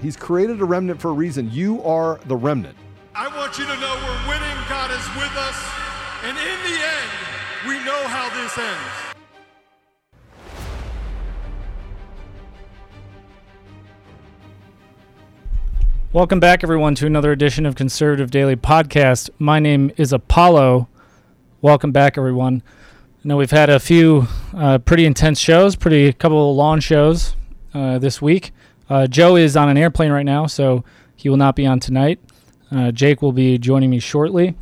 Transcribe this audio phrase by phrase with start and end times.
[0.00, 1.50] He's created a remnant for a reason.
[1.50, 2.76] You are the remnant.
[3.16, 4.56] I want you to know we're winning.
[4.68, 5.58] God is with us.
[6.22, 7.10] And in the end,
[7.66, 8.78] we know how this ends.
[16.12, 19.30] Welcome back, everyone, to another edition of Conservative Daily Podcast.
[19.40, 20.86] My name is Apollo.
[21.60, 22.62] Welcome back, everyone.
[23.24, 27.34] I know we've had a few uh, pretty intense shows, pretty couple of long shows
[27.74, 28.52] uh, this week.
[28.88, 30.84] Uh, Joe is on an airplane right now, so
[31.16, 32.20] he will not be on tonight.
[32.70, 34.54] Uh, Jake will be joining me shortly,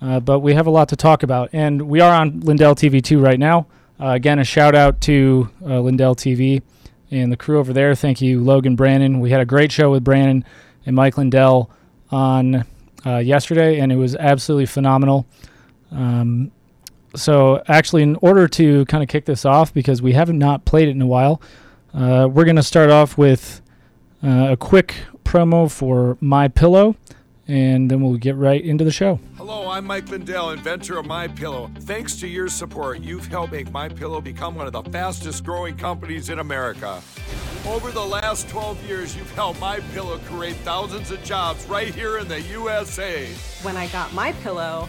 [0.00, 3.02] uh, but we have a lot to talk about, and we are on Lindell TV
[3.02, 3.66] 2 right now.
[4.00, 6.62] Uh, again, a shout out to Lindell TV
[7.10, 7.94] and the crew over there.
[7.94, 9.20] Thank you, Logan Brannon.
[9.20, 10.44] We had a great show with Brannon
[10.86, 11.70] and Mike Lindell
[12.10, 12.64] on
[13.06, 15.26] uh, yesterday, and it was absolutely phenomenal.
[15.90, 16.52] Um,
[17.14, 20.88] so, actually, in order to kind of kick this off, because we haven't not played
[20.88, 21.40] it in a while,
[21.94, 23.62] uh, we're going to start off with
[24.22, 26.96] uh, a quick promo for My Pillow,
[27.46, 29.20] and then we'll get right into the show.
[29.36, 31.70] Hello, I'm Mike Lindell, inventor of My Pillow.
[31.80, 35.76] Thanks to your support, you've helped make My Pillow become one of the fastest growing
[35.76, 37.02] companies in America.
[37.66, 42.18] Over the last 12 years, you've helped My Pillow create thousands of jobs right here
[42.18, 43.26] in the USA.
[43.62, 44.88] When I got My Pillow,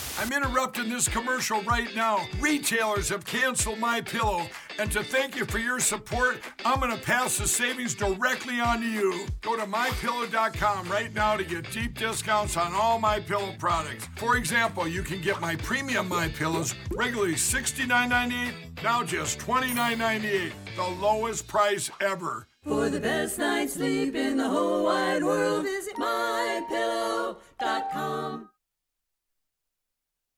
[0.19, 2.25] I'm interrupting this commercial right now.
[2.39, 4.45] Retailers have canceled my pillow,
[4.77, 8.81] and to thank you for your support, I'm going to pass the savings directly on
[8.81, 9.25] to you.
[9.41, 14.07] Go to mypillow.com right now to get deep discounts on all my pillow products.
[14.17, 20.87] For example, you can get my premium my pillows regularly $69.98, now just $29.98, the
[21.01, 22.47] lowest price ever.
[22.63, 27.37] For the best night's sleep in the whole wide world, visit mypillow.com.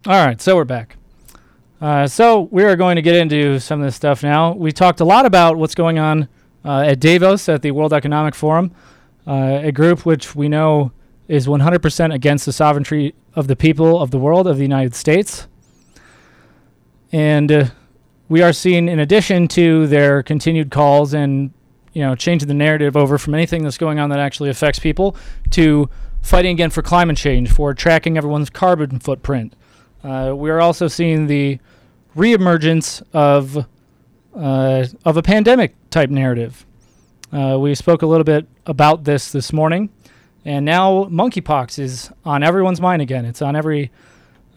[0.06, 0.98] All right, so we're back.
[1.80, 4.52] Uh, so we are going to get into some of this stuff now.
[4.52, 6.28] We talked a lot about what's going on
[6.66, 8.74] uh, at Davos at the World Economic Forum,
[9.26, 10.92] uh, a group which we know
[11.30, 15.48] is 100% against the sovereignty of the people of the world of the United States.
[17.14, 17.66] And uh,
[18.28, 21.54] we are seeing, in addition to their continued calls and
[21.94, 25.16] you know changing the narrative over from anything that's going on that actually affects people
[25.52, 25.90] to
[26.22, 29.56] fighting again for climate change, for tracking everyone's carbon footprint
[30.04, 31.60] uh, we are also seeing the
[32.16, 33.66] reemergence of
[34.36, 36.66] uh, of a pandemic type narrative.
[37.32, 39.90] Uh, we spoke a little bit about this this morning,
[40.46, 43.26] and now monkeypox is on everyone's mind again.
[43.26, 43.92] It's on every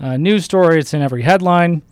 [0.00, 0.80] uh, news story.
[0.80, 1.82] It's in every headline.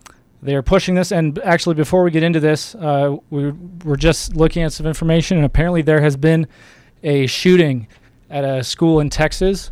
[0.43, 4.37] They are pushing this, and actually, before we get into this, uh, we were just
[4.37, 6.47] looking at some information, and apparently, there has been
[7.03, 7.89] a shooting
[8.29, 9.71] at a school in Texas.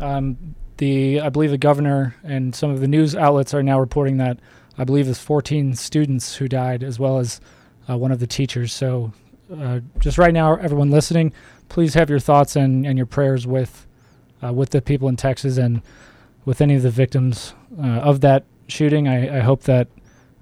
[0.00, 4.16] Um, the I believe the governor and some of the news outlets are now reporting
[4.16, 4.40] that
[4.76, 7.40] I believe there's 14 students who died as well as
[7.88, 8.72] uh, one of the teachers.
[8.72, 9.12] So
[9.56, 11.32] uh, just right now, everyone listening,
[11.68, 13.86] please have your thoughts and, and your prayers with
[14.42, 15.82] uh, with the people in Texas and
[16.44, 19.06] with any of the victims uh, of that shooting.
[19.06, 19.86] I, I hope that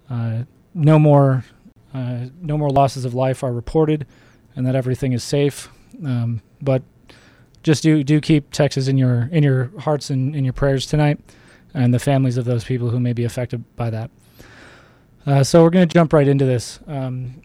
[0.08, 1.44] uh, no more
[1.92, 4.06] uh, no more losses of life are reported
[4.56, 5.68] and that everything is safe.
[6.02, 6.82] Um, but
[7.62, 11.18] just do do keep Texas in your in your hearts and in your prayers tonight,
[11.74, 14.10] and the families of those people who may be affected by that.
[15.26, 16.80] Uh, so we're going to jump right into this.
[16.86, 17.42] Um,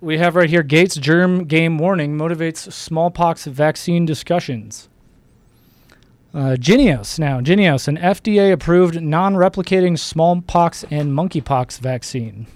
[0.00, 4.88] we have right here Gates germ game warning motivates smallpox vaccine discussions.
[6.32, 7.40] Uh, Jynneos now.
[7.40, 12.46] Jynneos, an FDA approved non replicating smallpox and monkeypox vaccine.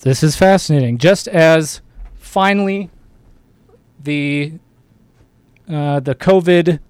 [0.00, 0.98] This is fascinating.
[0.98, 1.80] Just as
[2.16, 2.90] finally
[4.02, 4.54] the
[5.68, 6.80] uh, the COVID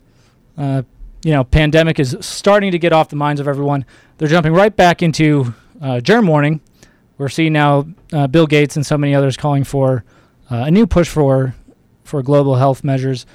[0.57, 0.83] uh,
[1.23, 3.85] you know, pandemic is starting to get off the minds of everyone.
[4.19, 6.61] They're jumping right back into uh, germ warning.
[7.17, 10.05] We're seeing now uh, Bill Gates and so many others calling for
[10.51, 11.55] a new push for
[12.05, 13.27] for global health measures.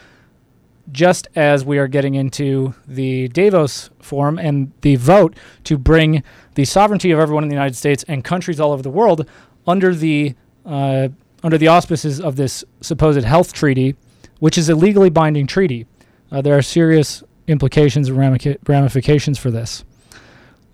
[0.91, 6.23] Just as we are getting into the Davos Forum and the vote to bring
[6.55, 9.29] the sovereignty of everyone in the United States and countries all over the world
[9.67, 10.35] under the
[10.65, 13.95] under the auspices of this supposed health treaty,
[14.39, 15.85] which is a legally binding treaty.
[16.31, 19.83] Uh, there are serious implications and ramifications for this.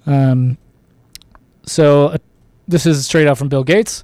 [0.05, 0.57] Um,
[1.65, 2.17] so uh,
[2.67, 4.03] this is straight out from Bill Gates.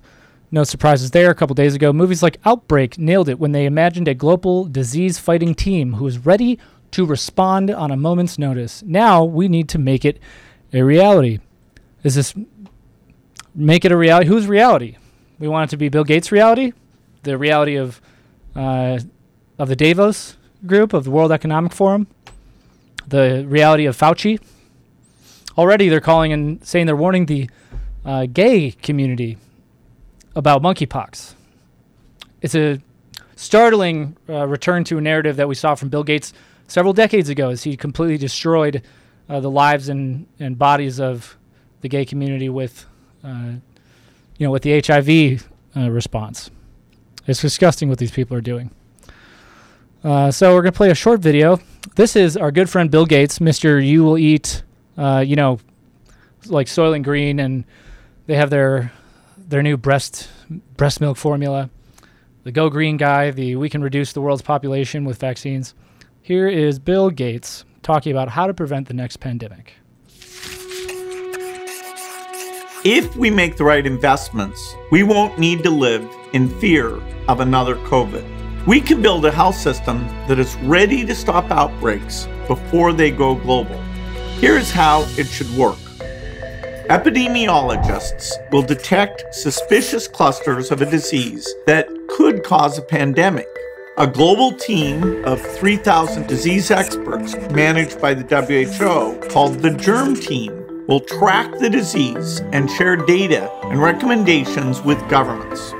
[0.51, 1.31] No surprises there.
[1.31, 5.17] A couple days ago, movies like Outbreak nailed it when they imagined a global disease
[5.17, 6.59] fighting team who is ready
[6.91, 8.83] to respond on a moment's notice.
[8.83, 10.19] Now we need to make it
[10.71, 11.39] a reality.
[12.03, 12.33] Is this
[13.53, 14.27] make it a reality?
[14.27, 14.97] Whose reality?
[15.39, 16.71] We want it to be Bill Gates' reality,
[17.23, 18.01] the reality of
[18.55, 18.99] uh,
[19.57, 22.07] of the Davos group of the World Economic Forum,
[23.07, 24.39] the reality of Fauci.
[25.57, 27.49] Already, they're calling and saying they're warning the
[28.03, 29.37] uh, gay community
[30.35, 31.33] about monkeypox.
[32.41, 32.81] It's a
[33.35, 36.33] startling uh, return to a narrative that we saw from Bill Gates
[36.67, 38.81] several decades ago, as he completely destroyed
[39.29, 41.37] uh, the lives and, and bodies of
[41.81, 42.85] the gay community with,
[43.23, 43.53] uh,
[44.37, 46.49] you know, with the HIV uh, response.
[47.27, 48.71] It's disgusting what these people are doing.
[50.05, 51.59] Uh, so we're gonna play a short video.
[51.95, 53.79] This is our good friend Bill Gates, Mister.
[53.79, 54.61] You will eat,
[54.99, 55.57] uh, you know,
[56.45, 57.65] like Soylent Green, and
[58.27, 58.91] they have their
[59.35, 60.29] their new breast
[60.77, 61.71] breast milk formula.
[62.43, 65.73] The Go Green guy, the we can reduce the world's population with vaccines.
[66.21, 69.73] Here is Bill Gates talking about how to prevent the next pandemic.
[72.83, 77.75] If we make the right investments, we won't need to live in fear of another
[77.77, 78.34] COVID.
[78.67, 83.35] We can build a health system that is ready to stop outbreaks before they go
[83.35, 83.77] global.
[84.39, 85.77] Here's how it should work.
[86.89, 93.47] Epidemiologists will detect suspicious clusters of a disease that could cause a pandemic.
[93.99, 100.85] A global team of 3,000 disease experts managed by the WHO, called the Germ Team,
[100.87, 105.71] will track the disease and share data and recommendations with governments.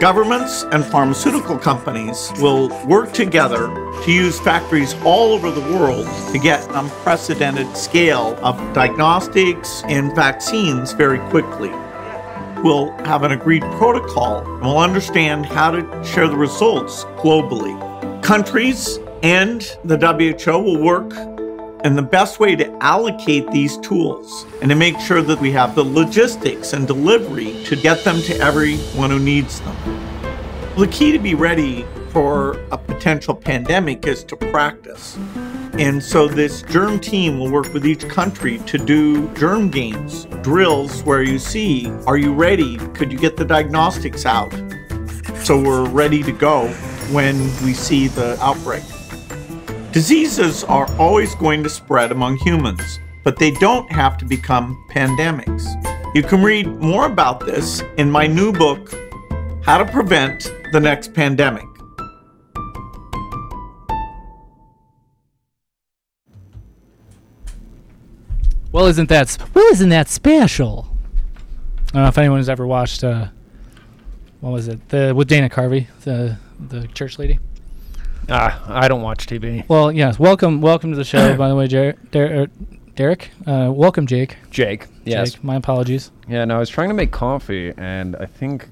[0.00, 3.66] Governments and pharmaceutical companies will work together
[4.04, 10.14] to use factories all over the world to get an unprecedented scale of diagnostics and
[10.14, 11.70] vaccines very quickly.
[12.62, 17.74] We'll have an agreed protocol and we'll understand how to share the results globally.
[18.22, 21.10] Countries and the WHO will work
[21.84, 25.74] and the best way to allocate these tools and to make sure that we have
[25.74, 29.76] the logistics and delivery to get them to everyone who needs them.
[30.76, 35.16] The key to be ready for a potential pandemic is to practice.
[35.74, 41.02] And so this germ team will work with each country to do germ games, drills
[41.04, 42.78] where you see, are you ready?
[42.94, 44.52] Could you get the diagnostics out?
[45.44, 46.68] So we're ready to go
[47.12, 48.82] when we see the outbreak.
[49.92, 55.64] Diseases are always going to spread among humans, but they don't have to become pandemics.
[56.14, 58.94] You can read more about this in my new book,
[59.64, 61.64] How to Prevent the Next Pandemic.
[68.72, 69.66] Well, isn't that well?
[69.72, 70.86] Isn't that special?
[71.88, 73.02] I don't know if anyone has ever watched.
[73.02, 73.28] Uh,
[74.40, 74.86] what was it?
[74.90, 77.38] The with Dana Carvey, the the church lady.
[78.30, 79.66] Ah, I don't watch TV.
[79.68, 80.18] Well, yes.
[80.18, 81.34] Welcome, welcome to the show.
[81.36, 82.46] by the way, Jer- Der- er,
[82.94, 83.30] Derek.
[83.46, 84.36] Uh, welcome, Jake.
[84.50, 84.86] Jake.
[85.04, 85.32] Yes.
[85.32, 86.10] Jake, my apologies.
[86.28, 88.68] Yeah, no, I was trying to make coffee, and I think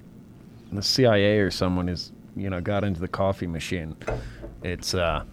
[0.72, 3.96] the CIA or someone is, you know, got into the coffee machine.
[4.62, 5.24] It's uh,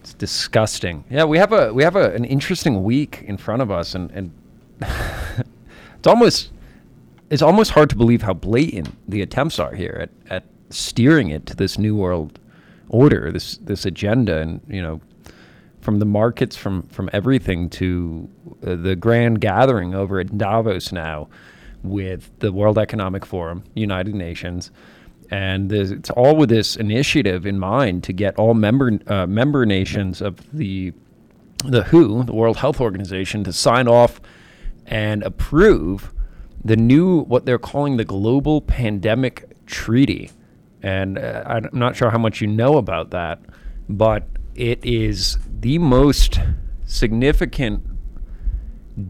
[0.00, 1.04] it's disgusting.
[1.08, 4.10] Yeah, we have a we have a, an interesting week in front of us, and
[4.10, 4.32] and
[4.80, 6.50] it's almost
[7.30, 11.46] it's almost hard to believe how blatant the attempts are here at at steering it
[11.46, 12.38] to this new world
[12.88, 15.00] order, this this agenda, and you know,
[15.80, 18.28] from the markets, from from everything to
[18.66, 21.28] uh, the grand gathering over at Davos now,
[21.82, 24.70] with the World Economic Forum, United Nations,
[25.30, 30.20] and it's all with this initiative in mind to get all member uh, member nations
[30.20, 30.92] of the
[31.64, 34.20] the WHO, the World Health Organization, to sign off
[34.86, 36.12] and approve
[36.64, 40.30] the new what they're calling the Global Pandemic Treaty.
[40.82, 43.40] And uh, I'm not sure how much you know about that,
[43.88, 46.40] but it is the most
[46.86, 47.84] significant,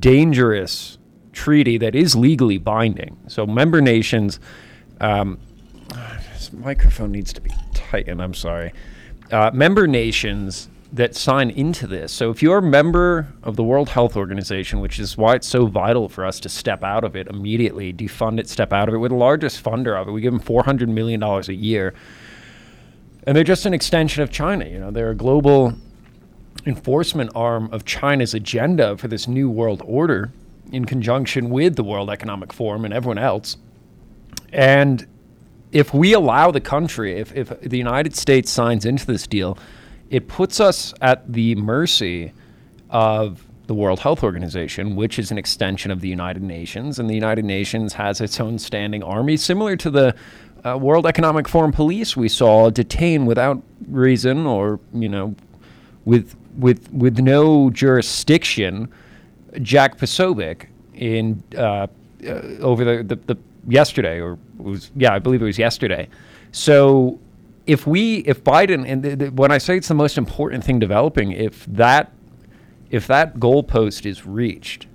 [0.00, 0.98] dangerous
[1.32, 3.16] treaty that is legally binding.
[3.28, 4.40] So member nations,
[5.00, 5.38] um,
[6.32, 8.22] this microphone needs to be tightened.
[8.22, 8.72] I'm sorry.
[9.30, 12.12] Uh, member nations that sign into this.
[12.12, 15.66] So if you're a member of the World Health Organization, which is why it's so
[15.66, 18.98] vital for us to step out of it immediately, defund it, step out of it.
[18.98, 20.12] We're the largest funder of it.
[20.12, 21.94] We give them $400 million a year.
[23.24, 24.66] And they're just an extension of China.
[24.66, 25.74] You know, they're a global
[26.64, 30.32] enforcement arm of China's agenda for this new world order
[30.72, 33.58] in conjunction with the World Economic Forum and everyone else.
[34.52, 35.06] And
[35.70, 39.58] if we allow the country, if, if the United States signs into this deal,
[40.10, 42.32] it puts us at the mercy
[42.90, 46.98] of the World Health Organization, which is an extension of the United Nations.
[46.98, 50.14] And the United Nations has its own standing army, similar to the
[50.64, 55.34] uh, World Economic Forum police we saw detain without reason or, you know,
[56.04, 58.90] with, with, with no jurisdiction
[59.62, 61.86] Jack Posobiec in uh,
[62.26, 63.38] uh, over the, the, the
[63.68, 66.08] yesterday or was yeah I believe it was yesterday.
[66.52, 67.18] So
[67.68, 71.66] if we if Biden and when I say it's the most important thing developing, if
[71.66, 72.10] that
[72.90, 74.86] if that goalpost is reached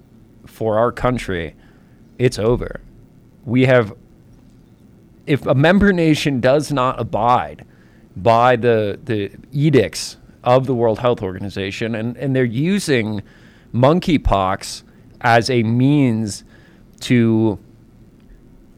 [0.47, 1.55] for our country,
[2.17, 2.81] it's over.
[3.45, 3.93] We have
[5.27, 7.63] if a member nation does not abide
[8.17, 13.21] by the the edicts of the World Health Organization and, and they're using
[13.71, 14.81] monkeypox
[15.21, 16.43] as a means
[17.01, 17.59] to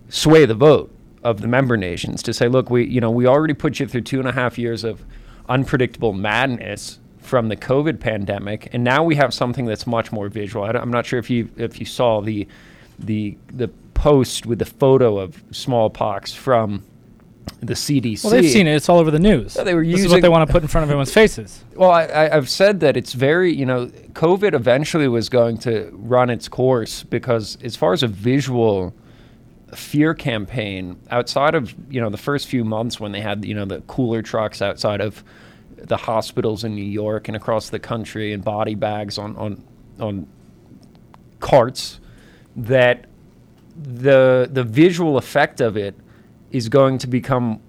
[0.10, 0.95] sway the vote
[1.26, 4.02] of the member nations to say, look, we you know we already put you through
[4.02, 5.04] two and a half years of
[5.50, 10.64] unpredictable madness from the COVID pandemic, and now we have something that's much more visual.
[10.64, 12.48] I am not sure if you if you saw the
[13.00, 16.84] the the post with the photo of smallpox from
[17.60, 18.24] the CDC.
[18.24, 18.76] Well, they've seen it.
[18.76, 19.56] It's all over the news.
[19.56, 21.64] Yeah, they were this is what they want to put in front of everyone's faces.
[21.76, 25.90] Well, I, I, I've said that it's very, you know, COVID eventually was going to
[25.92, 28.94] run its course because, as far as a visual
[29.76, 33.66] fear campaign, outside of you know the first few months when they had you know
[33.66, 35.24] the cooler trucks outside of
[35.78, 39.64] the hospitals in New York and across the country and body bags on on
[40.00, 40.28] on
[41.40, 42.00] carts,
[42.56, 43.06] that
[43.76, 45.96] the the visual effect of it
[46.52, 47.60] is going to become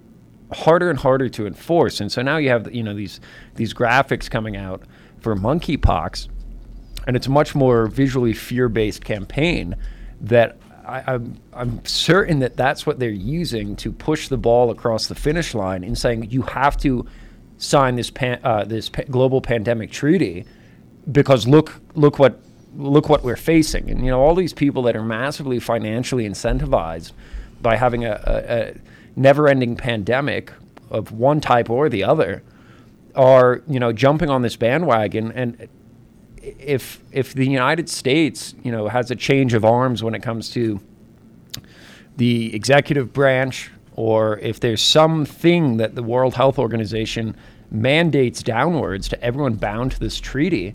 [0.53, 2.01] harder and harder to enforce.
[2.01, 3.21] And so now you have you know these
[3.55, 4.83] these graphics coming out
[5.21, 6.29] for monkeypox,
[7.07, 9.77] and it's a much more visually fear-based campaign
[10.21, 14.71] that I, am I'm, I'm certain that that's what they're using to push the ball
[14.71, 17.07] across the finish line in saying you have to
[17.59, 20.45] sign this pan, uh, this pa- global pandemic treaty
[21.11, 22.39] because look look what
[22.77, 23.91] look what we're facing.
[23.91, 27.13] And you know all these people that are massively financially incentivized
[27.61, 28.75] by having a, a, a
[29.17, 30.53] never-ending pandemic
[30.91, 32.43] of one type or the other
[33.17, 35.69] are you know jumping on this bandwagon and
[36.59, 40.51] if if the United States, you know, has a change of arms when it comes
[40.51, 40.81] to
[42.17, 47.37] the executive branch, or if there's something that the World Health Organization
[47.71, 50.75] mandates downwards to everyone bound to this treaty,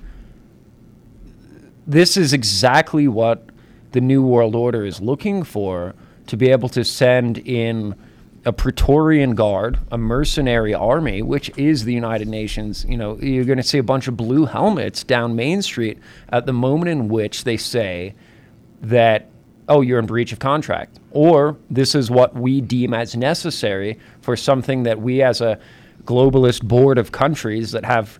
[1.88, 3.50] this is exactly what
[3.94, 5.94] the New World Order is looking for
[6.28, 7.96] to be able to send in
[8.44, 12.86] a Praetorian Guard, a mercenary army, which is the United Nations.
[12.90, 16.46] You know, you're going to see a bunch of blue helmets down Main Street at
[16.46, 18.16] the moment in which they say
[18.82, 19.30] that,
[19.70, 24.36] oh, you're in breach of contract, or this is what we deem as necessary for
[24.36, 25.60] something that we, as a
[26.04, 28.18] globalist board of countries that have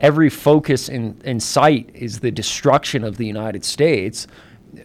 [0.00, 4.26] every focus in, in sight is the destruction of the United States.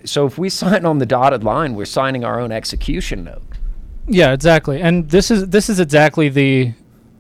[0.06, 3.42] So if we sign on the dotted line, we're signing our own execution note.
[4.10, 4.82] Yeah, exactly.
[4.82, 6.74] And this is this is exactly the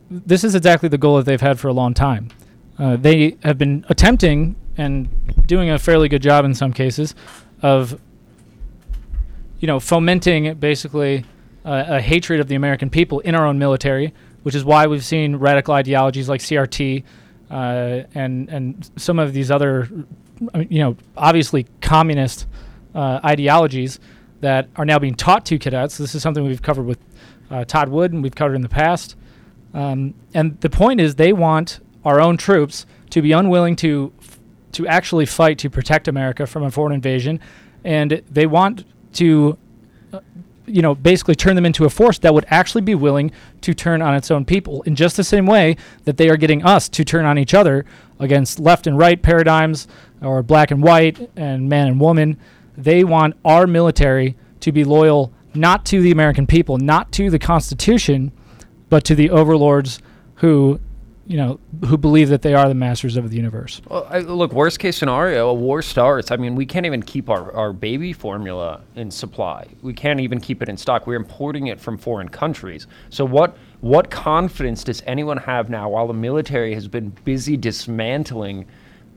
[0.10, 2.29] this is exactly the goal that they've had for a long time.
[2.79, 5.08] Uh, they have been attempting and
[5.46, 7.13] doing a fairly good job in some cases
[7.62, 8.00] of
[9.60, 11.25] you know fomenting basically
[11.63, 15.05] uh, a hatred of the American people in our own military, which is why we've
[15.05, 17.03] seen radical ideologies like CRT
[17.51, 19.88] uh, and and some of these other
[20.55, 22.48] you know obviously communist
[22.96, 24.00] uh, ideologies
[24.41, 25.98] that are now being taught to cadets.
[25.98, 27.00] This is something we've covered with
[27.50, 29.15] uh, Todd Wood and we've covered in the past.
[29.74, 34.39] Um, and the point is, they want our own troops to be unwilling to f-
[34.72, 37.39] to actually fight to protect America from a foreign invasion,
[37.84, 39.58] and they want to,
[40.13, 40.19] uh,
[40.65, 43.31] you know, basically turn them into a force that would actually be willing
[43.62, 46.63] to turn on its own people in just the same way that they are getting
[46.63, 47.84] us to turn on each other
[48.19, 49.88] against left and right paradigms
[50.22, 52.38] or black and white and man and woman.
[52.79, 57.39] They want our military to be loyal not to the American people, not to the
[57.39, 58.31] Constitution,
[58.89, 60.00] but to the overlords
[60.36, 60.79] who,
[61.27, 63.81] you know, who believe that they are the masters of the universe.
[63.88, 66.31] Well, I, look, worst case scenario, a war starts.
[66.31, 69.67] I mean, we can't even keep our, our baby formula in supply.
[69.81, 71.05] We can't even keep it in stock.
[71.05, 72.88] We're importing it from foreign countries.
[73.09, 78.65] So what What confidence does anyone have now while the military has been busy dismantling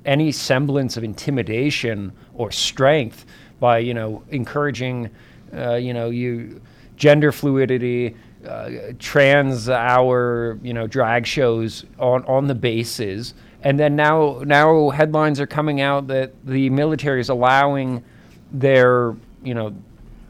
[0.04, 3.24] any semblance of intimidation or strength
[3.62, 5.08] by, you know, encouraging,
[5.56, 6.60] uh, you know, you
[6.96, 13.34] gender fluidity, uh, trans hour, you know, drag shows on, on the bases.
[13.62, 18.02] And then now, now headlines are coming out that the military is allowing
[18.50, 19.14] their,
[19.44, 19.72] you know,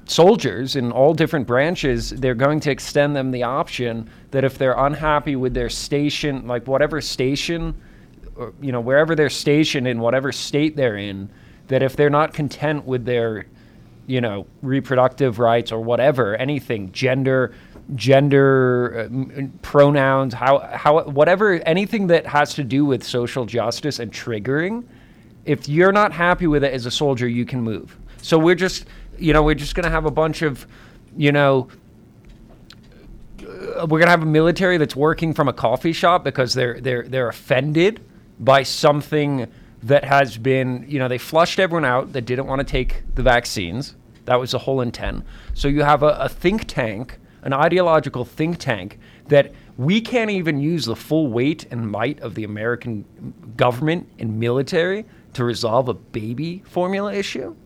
[0.04, 4.76] soldiers in all different branches, they're going to extend them the option that if they're
[4.76, 7.74] unhappy with their station, like whatever station,
[8.36, 11.30] or, you know, wherever they're stationed in whatever state they're in,
[11.72, 13.46] that if they're not content with their,
[14.06, 17.54] you know, reproductive rights or whatever, anything, gender,
[17.94, 24.12] gender uh, pronouns, how how whatever anything that has to do with social justice and
[24.12, 24.84] triggering,
[25.44, 27.96] if you're not happy with it as a soldier, you can move.
[28.20, 28.86] So we're just
[29.18, 30.66] you know, we're just going to have a bunch of,
[31.16, 31.68] you know,
[33.40, 36.80] uh, we're going to have a military that's working from a coffee shop because they're
[36.80, 38.04] they're they're offended
[38.40, 39.50] by something
[39.82, 43.22] that has been, you know, they flushed everyone out that didn't want to take the
[43.22, 43.96] vaccines.
[44.24, 45.24] That was the whole intent.
[45.54, 48.98] So you have a, a think tank, an ideological think tank
[49.28, 53.04] that we can't even use the full weight and might of the American
[53.56, 57.56] government and military to resolve a baby formula issue.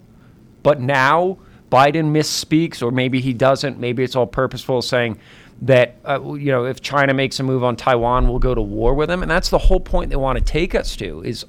[0.63, 1.39] But now
[1.71, 3.79] Biden misspeaks, or maybe he doesn't.
[3.79, 5.19] Maybe it's all purposeful, saying
[5.63, 8.95] that uh, you know if China makes a move on Taiwan, we'll go to war
[8.95, 11.23] with them, and that's the whole point they want to take us to.
[11.23, 11.45] Is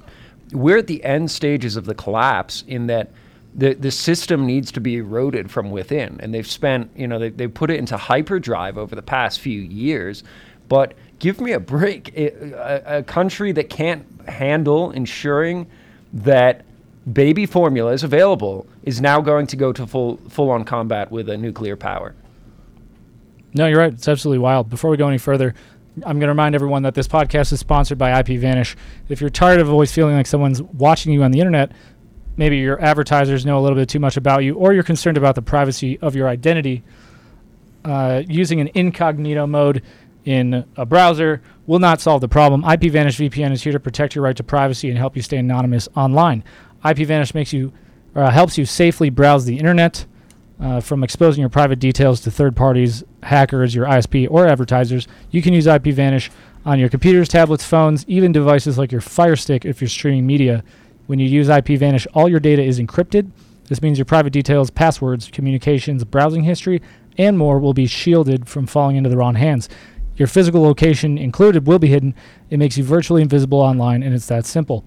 [0.52, 3.10] we're at the end stages of the collapse in that
[3.54, 7.30] the the system needs to be eroded from within, and they've spent you know they
[7.30, 10.22] they put it into hyperdrive over the past few years,
[10.68, 12.16] but give me a break.
[12.16, 15.66] a, a country that can't handle ensuring
[16.12, 16.64] that
[17.12, 21.28] baby formula is available is now going to go to full full on combat with
[21.28, 22.14] a nuclear power.
[23.54, 23.92] No, you're right.
[23.92, 24.68] It's absolutely wild.
[24.68, 25.54] Before we go any further,
[26.06, 28.76] I'm going to remind everyone that this podcast is sponsored by IPVanish.
[29.08, 31.72] If you're tired of always feeling like someone's watching you on the internet,
[32.36, 35.34] maybe your advertisers know a little bit too much about you, or you're concerned about
[35.34, 36.82] the privacy of your identity,
[37.84, 39.82] uh, using an incognito mode
[40.24, 42.62] in a browser will not solve the problem.
[42.62, 45.88] IPVanish VPN is here to protect your right to privacy and help you stay anonymous
[45.96, 46.44] online.
[46.84, 47.72] IPVanish makes you
[48.14, 50.06] uh, helps you safely browse the internet
[50.60, 55.06] uh, from exposing your private details to third parties, hackers, your ISP, or advertisers.
[55.30, 56.30] You can use IPVanish
[56.64, 60.64] on your computers, tablets, phones, even devices like your Fire Stick if you're streaming media.
[61.06, 63.30] When you use IPVanish, all your data is encrypted.
[63.68, 66.82] This means your private details, passwords, communications, browsing history,
[67.16, 69.68] and more will be shielded from falling into the wrong hands.
[70.16, 72.14] Your physical location included will be hidden.
[72.50, 74.84] It makes you virtually invisible online, and it's that simple.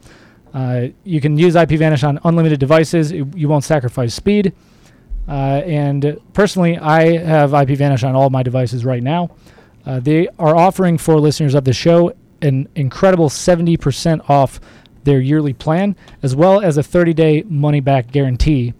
[0.54, 3.12] Uh, you can use IPVanish on unlimited devices.
[3.12, 4.54] It, you won't sacrifice speed.
[5.32, 9.32] Uh, and personally, I have IPVanish on all my devices right now.
[9.86, 14.60] Uh, they are offering for listeners of the show an incredible 70% off
[15.06, 18.74] their yearly plan, as well as a 30 day money back guarantee.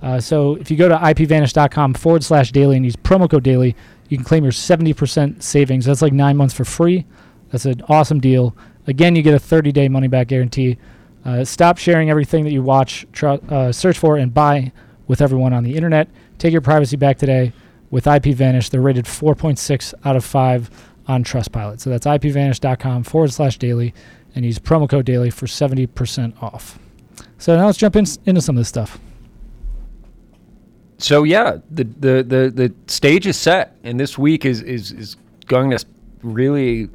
[0.00, 3.74] Uh, so if you go to ipvanish.com forward slash daily and use promo code daily,
[4.08, 5.84] you can claim your 70% savings.
[5.84, 7.06] That's like nine months for free.
[7.50, 8.56] That's an awesome deal.
[8.86, 10.78] Again, you get a 30 day money back guarantee.
[11.24, 14.70] Uh, stop sharing everything that you watch, tr- uh, search for, and buy
[15.08, 16.08] with everyone on the internet.
[16.38, 17.52] Take your privacy back today
[17.90, 18.70] with IPVanish.
[18.70, 20.70] They're rated 4.6 out of 5
[21.08, 21.80] on Trustpilot.
[21.80, 23.94] So that's ipvanish.com forward slash daily
[24.34, 26.78] and use promo code daily for 70% off.
[27.38, 28.98] So now let's jump in, into some of this stuff.
[30.98, 35.16] So yeah, the, the, the, the stage is set, and this week is, is, is
[35.46, 35.84] going to
[36.22, 36.88] really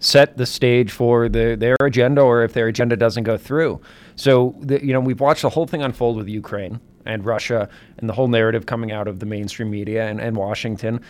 [0.00, 3.80] set the stage for the, their agenda or if their agenda doesn't go through.
[4.16, 8.08] So, the, you know, we've watched the whole thing unfold with Ukraine and Russia and
[8.08, 11.00] the whole narrative coming out of the mainstream media and, and Washington.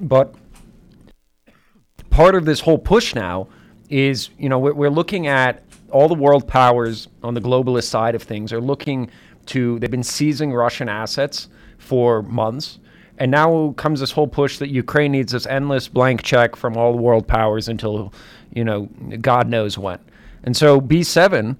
[0.00, 0.34] But
[2.10, 3.48] part of this whole push now
[3.90, 8.14] is, you know, we're, we're looking at all the world powers on the globalist side
[8.14, 9.10] of things are looking
[9.46, 11.48] to, they've been seizing Russian assets
[11.78, 12.78] for months
[13.18, 16.92] and now comes this whole push that Ukraine needs this endless blank check from all
[16.92, 18.12] the world powers until,
[18.52, 18.88] you know,
[19.20, 20.00] God knows when.
[20.42, 21.56] And so B7,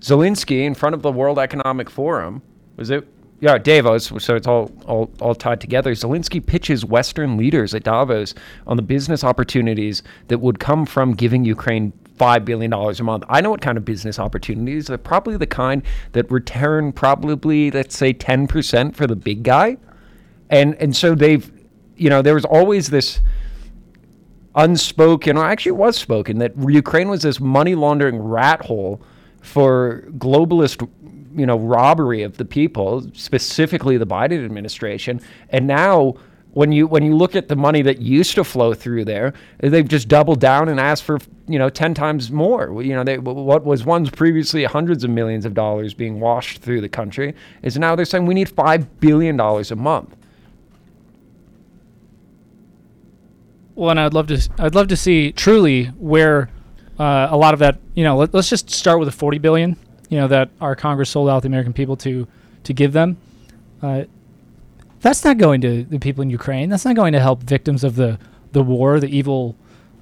[0.00, 2.42] Zelensky in front of the World Economic Forum,
[2.82, 3.06] was it?
[3.38, 4.12] Yeah, Davos.
[4.24, 5.92] So it's all, all all tied together.
[5.92, 8.34] Zelensky pitches Western leaders at Davos
[8.66, 13.22] on the business opportunities that would come from giving Ukraine five billion dollars a month.
[13.28, 14.88] I know what kind of business opportunities.
[14.88, 19.76] They're probably the kind that return probably let's say ten percent for the big guy
[20.50, 21.50] and and so they've
[21.96, 23.20] you know there was always this
[24.54, 29.00] unspoken or actually was spoken that Ukraine was this money laundering rat hole
[29.40, 30.88] for globalist
[31.34, 36.14] you know robbery of the people specifically the Biden administration and now
[36.52, 39.88] when you when you look at the money that used to flow through there, they've
[39.88, 41.18] just doubled down and asked for
[41.48, 42.82] you know ten times more.
[42.82, 46.82] You know, they, what was once previously hundreds of millions of dollars being washed through
[46.82, 50.14] the country is now they're saying we need five billion dollars a month.
[53.74, 56.50] Well, and I'd love to I'd love to see truly where
[56.98, 59.76] uh, a lot of that you know let, us just start with the 40 billion
[60.12, 62.28] you know that our Congress sold out the American people to
[62.64, 63.16] to give them.
[63.80, 64.04] Uh,
[65.00, 66.68] that's not going to the people in Ukraine.
[66.68, 68.18] That's not going to help victims of the
[68.52, 69.56] the war, the evil,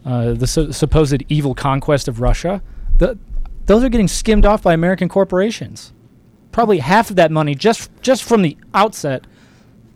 [0.05, 2.61] uh, the su- supposed evil conquest of Russia.
[2.99, 3.17] The,
[3.67, 5.93] those are getting skimmed off by American corporations.
[6.51, 9.29] Probably half of that money, just just from the outset,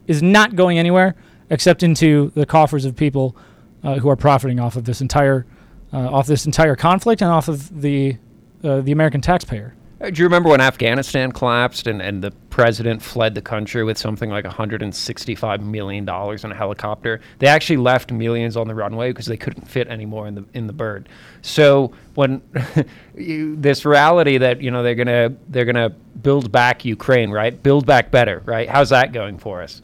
[0.06, 1.16] is not going anywhere
[1.50, 3.36] except into the coffers of people
[3.82, 5.44] uh, who are profiting off of this entire
[5.92, 8.16] uh, off this entire conflict and off of the
[8.62, 9.74] uh, the American taxpayer.
[10.00, 13.96] Uh, do you remember when Afghanistan collapsed and, and the president fled the country with
[13.96, 17.20] something like $165 million in a helicopter?
[17.38, 20.66] They actually left millions on the runway because they couldn't fit anymore in the in
[20.66, 21.08] the bird.
[21.42, 22.42] So when
[23.16, 27.62] you, this reality that you know they're gonna they're gonna build back Ukraine, right?
[27.62, 28.68] Build back better, right?
[28.68, 29.80] How's that going for us?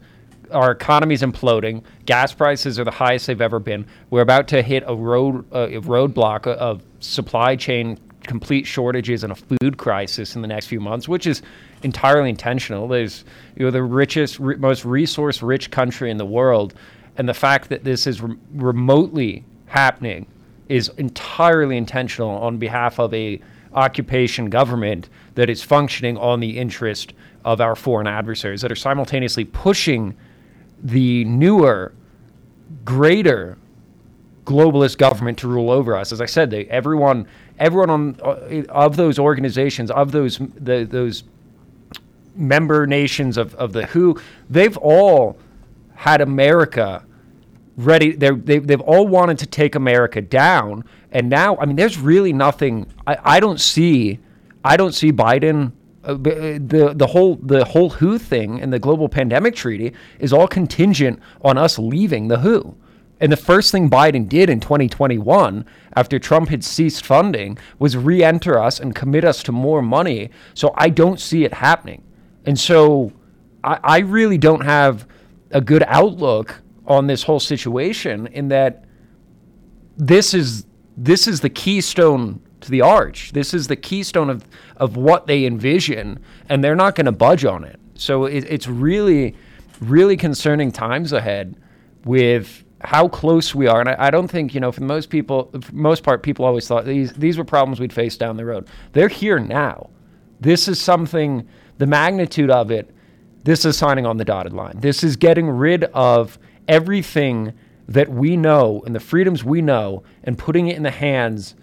[0.51, 1.83] Our economy's imploding.
[2.05, 3.85] Gas prices are the highest they've ever been.
[4.09, 9.31] We're about to hit a road uh, a roadblock of supply chain complete shortages and
[9.31, 11.41] a food crisis in the next few months, which is
[11.83, 12.87] entirely intentional.
[12.87, 16.73] There's you know the richest, most resource-rich country in the world,
[17.17, 20.27] and the fact that this is re- remotely happening
[20.69, 23.41] is entirely intentional on behalf of a
[23.73, 29.45] occupation government that is functioning on the interest of our foreign adversaries that are simultaneously
[29.45, 30.15] pushing
[30.83, 31.93] the newer,
[32.83, 33.57] greater
[34.45, 36.11] globalist government to rule over us.
[36.11, 37.27] As I said, they, everyone
[37.61, 41.23] everyone on uh, of those organizations, of those the, those
[42.35, 44.19] member nations of, of the WHO,
[44.49, 45.37] they've all
[45.93, 47.05] had America
[47.77, 48.13] ready.
[48.13, 52.33] They're, they they've all wanted to take America down, and now I mean, there's really
[52.33, 52.87] nothing.
[53.07, 54.19] I, I don't see.
[54.63, 55.71] I don't see Biden.
[56.03, 60.47] Uh, the the whole the whole WHO thing and the global pandemic treaty is all
[60.47, 62.75] contingent on us leaving the WHO.
[63.21, 65.63] And the first thing Biden did in 2021,
[65.95, 70.31] after Trump had ceased funding, was re enter us and commit us to more money.
[70.55, 72.03] So I don't see it happening.
[72.45, 73.13] And so
[73.63, 75.07] I, I really don't have
[75.51, 78.85] a good outlook on this whole situation in that
[79.97, 80.65] this is
[80.97, 83.33] this is the keystone to the arch.
[83.33, 87.45] This is the keystone of, of what they envision, and they're not going to budge
[87.45, 87.79] on it.
[87.95, 89.35] So it, it's really,
[89.79, 91.55] really concerning times ahead
[92.03, 93.79] with how close we are.
[93.79, 96.67] And I, I, don't think, you know, for most people, for most part, people always
[96.67, 98.67] thought these, these were problems we'd face down the road.
[98.93, 99.89] They're here now.
[100.39, 102.89] This is something, the magnitude of it,
[103.43, 104.79] this is signing on the dotted line.
[104.79, 107.53] This is getting rid of everything
[107.87, 111.55] that we know and the freedoms we know and putting it in the hands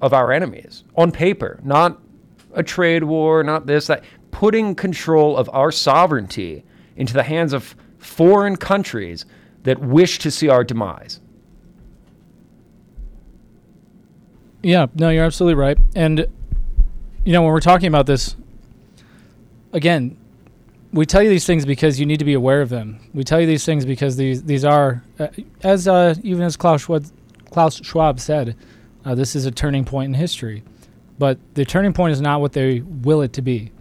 [0.00, 2.00] of our enemies on paper, not
[2.54, 4.04] a trade war, not this, that.
[4.30, 6.64] Putting control of our sovereignty
[6.96, 9.26] into the hands of foreign countries
[9.64, 11.20] that wish to see our demise.
[14.62, 15.78] Yeah, no, you're absolutely right.
[15.96, 16.26] And,
[17.24, 18.36] you know, when we're talking about this,
[19.72, 20.16] again,
[20.92, 23.00] we tell you these things because you need to be aware of them.
[23.14, 25.28] We tell you these things because these these are, uh,
[25.62, 27.06] as uh, even as Klaus Schwab,
[27.50, 28.56] Klaus Schwab said,
[29.04, 30.62] uh, this is a turning point in history.
[31.18, 33.72] But the turning point is not what they will it to be.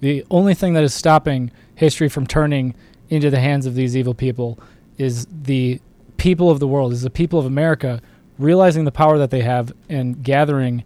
[0.00, 2.74] The only thing that is stopping history from turning
[3.08, 4.58] into the hands of these evil people
[4.98, 5.80] is the
[6.16, 8.02] people of the world, is the people of America
[8.38, 10.84] realizing the power that they have and gathering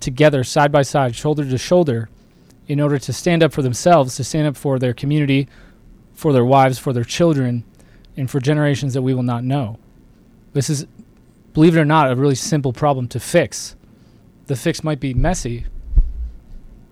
[0.00, 2.08] together side by side, shoulder to shoulder,
[2.68, 5.48] in order to stand up for themselves, to stand up for their community,
[6.14, 7.64] for their wives, for their children,
[8.16, 9.78] and for generations that we will not know.
[10.52, 10.86] This is,
[11.54, 13.74] believe it or not, a really simple problem to fix.
[14.46, 15.66] The fix might be messy,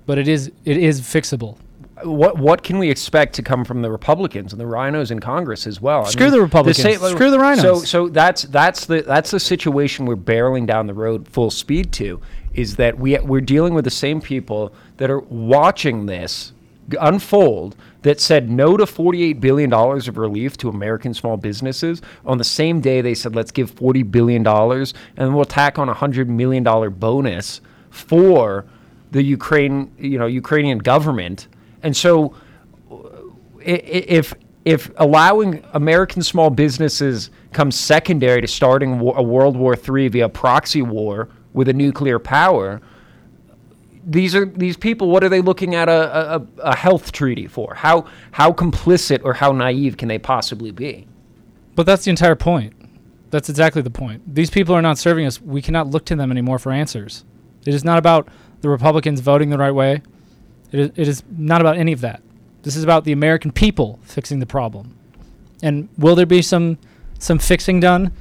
[0.06, 1.58] but it is it is fixable
[2.04, 5.66] what what can we expect to come from the Republicans and the RINOs in Congress
[5.66, 6.04] as well?
[6.04, 6.82] I Screw mean, the Republicans.
[6.82, 7.60] The Screw the RINOs.
[7.60, 11.92] So so that's that's the that's the situation we're barreling down the road full speed
[11.94, 12.20] to.
[12.52, 16.52] Is that we we're dealing with the same people that are watching this
[17.00, 22.00] unfold that said no to $48 billion of relief to American small businesses.
[22.24, 25.94] On the same day, they said, let's give $40 billion and we'll tack on a
[25.94, 27.60] $100 million bonus
[27.90, 28.64] for
[29.10, 31.48] the Ukraine, you know, Ukrainian government
[31.82, 32.34] and so,
[33.60, 40.28] if if allowing American small businesses comes secondary to starting a World War III via
[40.28, 42.80] proxy war with a nuclear power,
[44.04, 45.08] these are these people.
[45.08, 47.74] What are they looking at a, a, a health treaty for?
[47.74, 51.06] How how complicit or how naive can they possibly be?
[51.74, 52.74] But that's the entire point.
[53.30, 54.34] That's exactly the point.
[54.34, 55.40] These people are not serving us.
[55.40, 57.24] We cannot look to them anymore for answers.
[57.64, 58.28] It is not about
[58.60, 60.02] the Republicans voting the right way.
[60.72, 62.22] It is, it is not about any of that.
[62.62, 64.96] This is about the American people fixing the problem.
[65.62, 66.78] And will there be some
[67.18, 68.12] some fixing done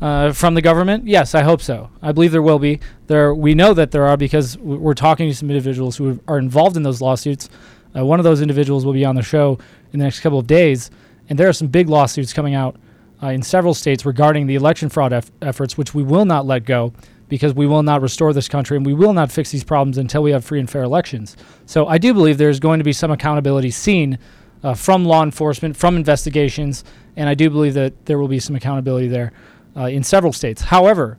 [0.00, 1.06] uh, from the government?
[1.06, 1.90] Yes, I hope so.
[2.02, 2.80] I believe there will be.
[3.06, 6.76] There, we know that there are because we're talking to some individuals who are involved
[6.76, 7.48] in those lawsuits.
[7.96, 9.58] Uh, one of those individuals will be on the show
[9.92, 10.90] in the next couple of days,
[11.28, 12.76] and there are some big lawsuits coming out
[13.22, 16.64] uh, in several states regarding the election fraud eff- efforts, which we will not let
[16.64, 16.92] go
[17.34, 20.22] because we will not restore this country and we will not fix these problems until
[20.22, 21.36] we have free and fair elections.
[21.66, 24.20] So I do believe there's going to be some accountability seen
[24.62, 26.84] uh, from law enforcement, from investigations,
[27.16, 29.32] and I do believe that there will be some accountability there
[29.76, 30.62] uh, in several states.
[30.62, 31.18] However,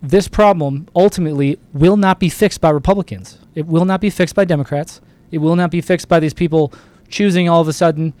[0.00, 3.38] this problem ultimately will not be fixed by Republicans.
[3.54, 5.02] It will not be fixed by Democrats.
[5.30, 6.72] It will not be fixed by these people
[7.10, 8.14] choosing all of a sudden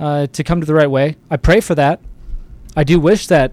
[0.00, 1.16] uh, to come to the right way.
[1.30, 2.00] I pray for that.
[2.74, 3.52] I do wish that,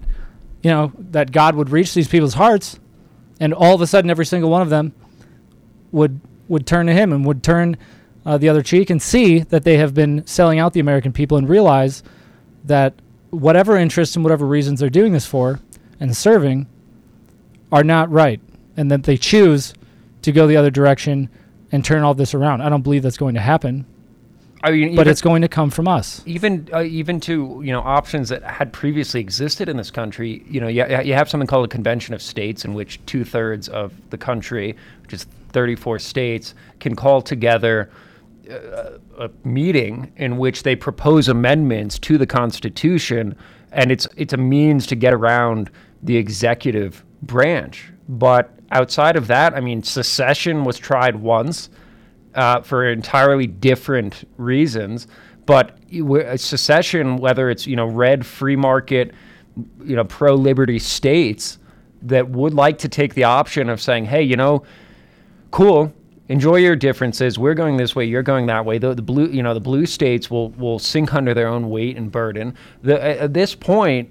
[0.62, 2.80] you know, that God would reach these people's hearts,
[3.40, 4.92] and all of a sudden, every single one of them
[5.92, 7.76] would would turn to Him and would turn
[8.24, 11.36] uh, the other cheek and see that they have been selling out the American people
[11.36, 12.02] and realize
[12.64, 12.94] that
[13.30, 15.60] whatever interests and whatever reasons they're doing this for
[16.00, 16.66] and serving
[17.72, 18.40] are not right,
[18.76, 19.74] and that they choose
[20.22, 21.28] to go the other direction
[21.72, 22.60] and turn all this around.
[22.60, 23.86] I don't believe that's going to happen.
[24.66, 26.22] I mean, but it's going to come from us.
[26.26, 30.44] even uh, even to you know options that had previously existed in this country.
[30.48, 33.68] You know, you, you have something called a convention of states, in which two thirds
[33.68, 37.90] of the country, which is 34 states, can call together
[38.50, 43.36] uh, a meeting in which they propose amendments to the Constitution,
[43.70, 45.70] and it's it's a means to get around
[46.02, 47.92] the executive branch.
[48.08, 51.70] But outside of that, I mean, secession was tried once
[52.36, 55.08] uh, for entirely different reasons.
[55.46, 59.12] But you- secession, whether it's you know red free market,
[59.84, 61.58] you know pro liberty states
[62.02, 64.62] that would like to take the option of saying, hey, you know,
[65.50, 65.92] cool,
[66.28, 67.38] enjoy your differences.
[67.38, 68.78] We're going this way, you're going that way.
[68.78, 71.96] The, the blue, you know, the blue states will will sink under their own weight
[71.96, 72.54] and burden.
[72.82, 74.10] The, at this point,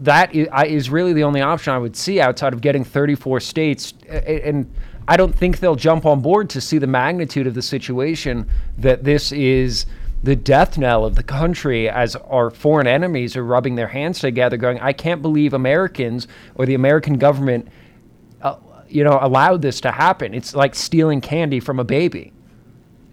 [0.00, 3.94] that is, really the only option I would see outside of getting 34 states.
[4.08, 4.72] And
[5.10, 9.02] I don't think they'll jump on board to see the magnitude of the situation that
[9.02, 9.86] this is
[10.22, 14.56] the death knell of the country as our foreign enemies are rubbing their hands together,
[14.56, 17.66] going, I can't believe Americans or the American government,
[18.40, 18.54] uh,
[18.88, 20.32] you know, allowed this to happen.
[20.32, 22.32] It's like stealing candy from a baby.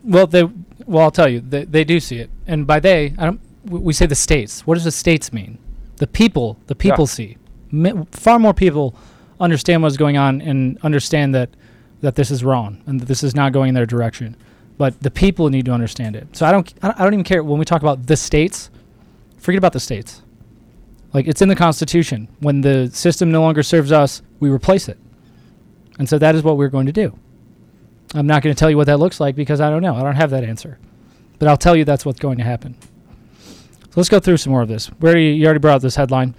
[0.04, 0.44] Well, they
[0.86, 3.42] well, I'll tell you, they, they do see it, and by they, I don't.
[3.66, 4.68] We say the states.
[4.68, 5.58] What does the states mean?
[5.96, 6.60] The people.
[6.68, 7.06] The people Yeah.
[7.06, 7.38] see.
[7.72, 8.96] Mi- far more people
[9.40, 11.50] understand what's going on and understand that
[12.02, 14.36] that this is wrong and that this is not going in their direction.
[14.78, 16.36] But the people need to understand it.
[16.36, 16.72] So I don't.
[16.84, 18.70] I don't even care when we talk about the states.
[19.40, 20.22] Forget about the states.
[21.14, 22.28] Like it's in the Constitution.
[22.40, 25.00] When the system no longer serves us, we replace it.
[25.98, 27.18] And so that is what we're going to do.
[28.14, 29.96] I'm not going to tell you what that looks like because I don't know.
[29.96, 30.78] I don't have that answer.
[31.40, 32.76] But I'll tell you that's what's going to happen.
[33.40, 34.88] So let's go through some more of this.
[35.00, 36.36] Where already, you already brought this headline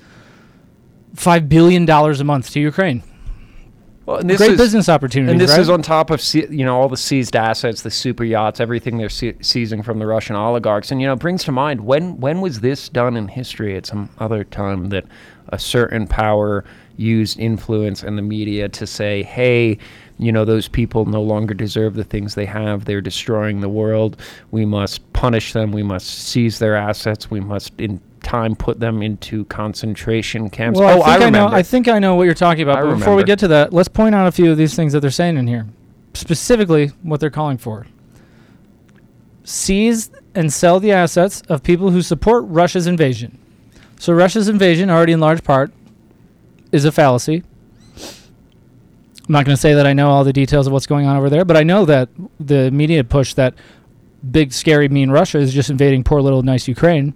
[1.17, 3.03] $5 billion a month to Ukraine.
[4.09, 5.33] Well, and this Great is, business opportunity.
[5.33, 5.61] And this right?
[5.61, 9.11] is on top of you know all the seized assets, the super yachts, everything they're
[9.11, 10.91] se- seizing from the Russian oligarchs.
[10.91, 13.85] And you know, it brings to mind when when was this done in history at
[13.85, 15.05] some other time that
[15.51, 16.65] a certain power
[16.97, 19.77] used influence in the media to say, "Hey,
[20.17, 22.87] you know, those people no longer deserve the things they have.
[22.87, 24.17] They're destroying the world.
[24.53, 25.71] We must punish them.
[25.71, 27.31] We must seize their assets.
[27.31, 31.25] We must in time put them into concentration camps." Well, oh, I think I, know.
[31.25, 31.57] remember.
[31.57, 32.79] I think I know what you're talking about.
[32.79, 34.93] I but before we get to that, let's point out a few of these things
[34.93, 35.67] that they're saying in here.
[36.15, 37.87] Specifically, what they're calling for:
[39.45, 43.39] seize and sell the assets of people who support Russia's invasion.
[43.99, 45.73] So Russia's invasion, already in large part,
[46.71, 47.43] is a fallacy.
[47.97, 51.17] I'm not going to say that I know all the details of what's going on
[51.17, 52.09] over there, but I know that
[52.41, 53.55] the media push that
[54.31, 57.15] big, scary, mean Russia is just invading poor little nice Ukraine.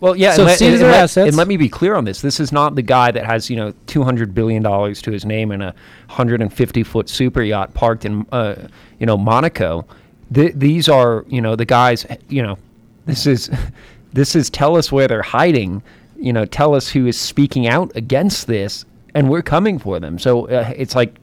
[0.00, 2.20] Well, yeah, So and, let, and, let, and let me be clear on this.
[2.20, 5.24] This is not the guy that has you know two hundred billion dollars to his
[5.24, 5.74] name and a
[6.08, 8.56] hundred and fifty foot super yacht parked in uh,
[8.98, 9.86] you know Monaco.
[10.32, 12.04] Th- these are you know the guys.
[12.28, 12.58] You know,
[13.06, 13.50] this is
[14.12, 15.82] this is tell us where they're hiding.
[16.18, 20.18] You know, tell us who is speaking out against this, and we're coming for them.
[20.18, 21.16] So uh, it's like,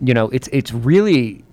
[0.00, 1.44] you know, it's it's really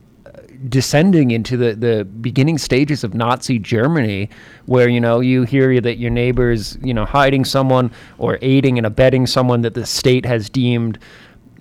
[0.69, 4.29] descending into the, the beginning stages of Nazi Germany,
[4.65, 8.85] where you know you hear that your neighbor's you know hiding someone or aiding and
[8.85, 10.99] abetting someone that the state has deemed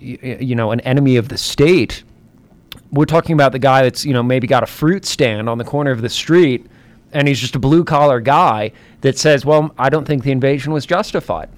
[0.03, 2.03] you know an enemy of the state,
[2.91, 5.65] we're talking about the guy that's you know maybe got a fruit stand on the
[5.65, 6.67] corner of the street,
[7.13, 10.73] and he's just a blue collar guy that says, "Well, I don't think the invasion
[10.73, 11.49] was justified."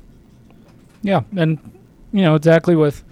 [1.02, 1.59] Yeah, and
[2.12, 3.02] you know exactly with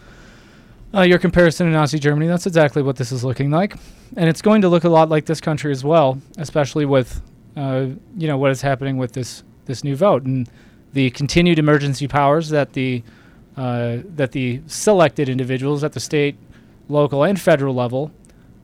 [0.94, 3.76] uh, your comparison to Nazi Germany, that's exactly what this is looking like,
[4.16, 7.22] and it's going to look a lot like this country as well, especially with
[7.56, 10.48] uh, you know what is happening with this this new vote and
[10.92, 13.02] the continued emergency powers that the
[13.56, 16.36] uh, that the selected individuals at the state,
[16.88, 18.10] local, and federal level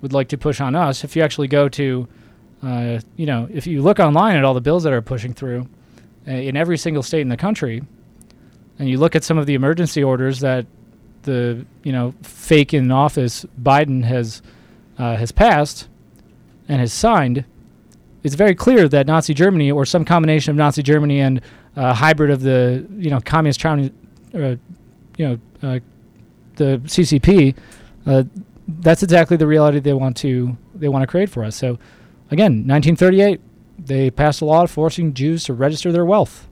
[0.00, 1.04] would like to push on us.
[1.04, 2.08] If you actually go to,
[2.62, 5.68] uh, you know, if you look online at all the bills that are pushing through
[6.26, 7.82] uh, in every single state in the country,
[8.78, 10.66] and you look at some of the emergency orders that
[11.28, 14.42] the you know fake in office Biden has
[14.98, 15.88] uh, has passed
[16.68, 17.44] and has signed,
[18.24, 21.40] it's very clear that Nazi Germany or some combination of Nazi Germany and
[21.76, 23.90] a hybrid of the you know communist Chinese,
[24.34, 24.56] uh,
[25.16, 25.78] you know uh,
[26.56, 27.54] the CCP.
[28.06, 28.24] Uh,
[28.80, 31.56] that's exactly the reality they want to they want to create for us.
[31.56, 31.78] So,
[32.30, 33.40] again, 1938,
[33.78, 36.48] they passed a law forcing Jews to register their wealth.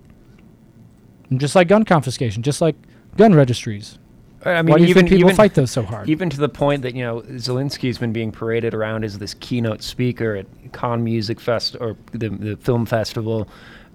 [1.31, 2.77] And just like gun confiscation, just like
[3.17, 3.99] gun registries.
[4.47, 6.09] I mean, Why do you even think people even, fight those so hard?
[6.09, 9.83] Even to the point that you know Zelensky's been being paraded around as this keynote
[9.83, 13.49] speaker at Cannes Music Fest or the, the film festival,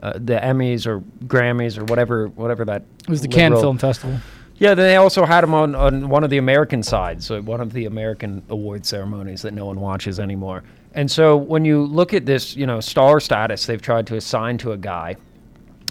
[0.03, 2.83] uh, the Emmys or Grammys or whatever whatever that.
[3.03, 4.19] It was the Cannes Film Festival.
[4.57, 7.73] Yeah, they also had him on, on one of the American sides, so one of
[7.73, 10.63] the American award ceremonies that no one watches anymore.
[10.93, 14.59] And so when you look at this, you know, star status they've tried to assign
[14.59, 15.15] to a guy,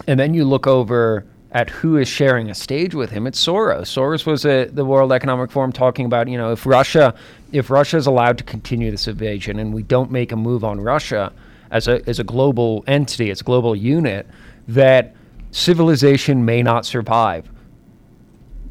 [0.07, 3.83] and then you look over at who is sharing a stage with him, it's Soros.
[3.83, 7.13] Soros was at the World Economic Forum talking about, you know, if Russia,
[7.51, 10.79] if Russia is allowed to continue this invasion and we don't make a move on
[10.79, 11.33] Russia
[11.69, 14.27] as a as a global entity, as a global unit,
[14.67, 15.13] that
[15.51, 17.49] civilization may not survive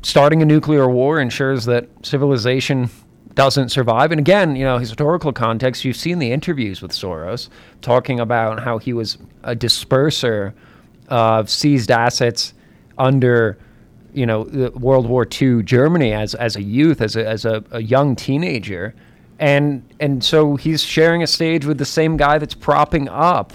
[0.03, 2.89] starting a nuclear war ensures that civilization
[3.35, 4.11] doesn't survive.
[4.11, 7.49] And again, you know, historical context, you've seen the interviews with Soros
[7.81, 10.53] talking about how he was a disperser
[11.09, 12.55] of seized assets
[13.01, 13.59] under,
[14.13, 14.43] you know,
[14.75, 18.95] World War II Germany as, as a youth, as a, as a, a young teenager.
[19.39, 23.55] And, and so he's sharing a stage with the same guy that's propping up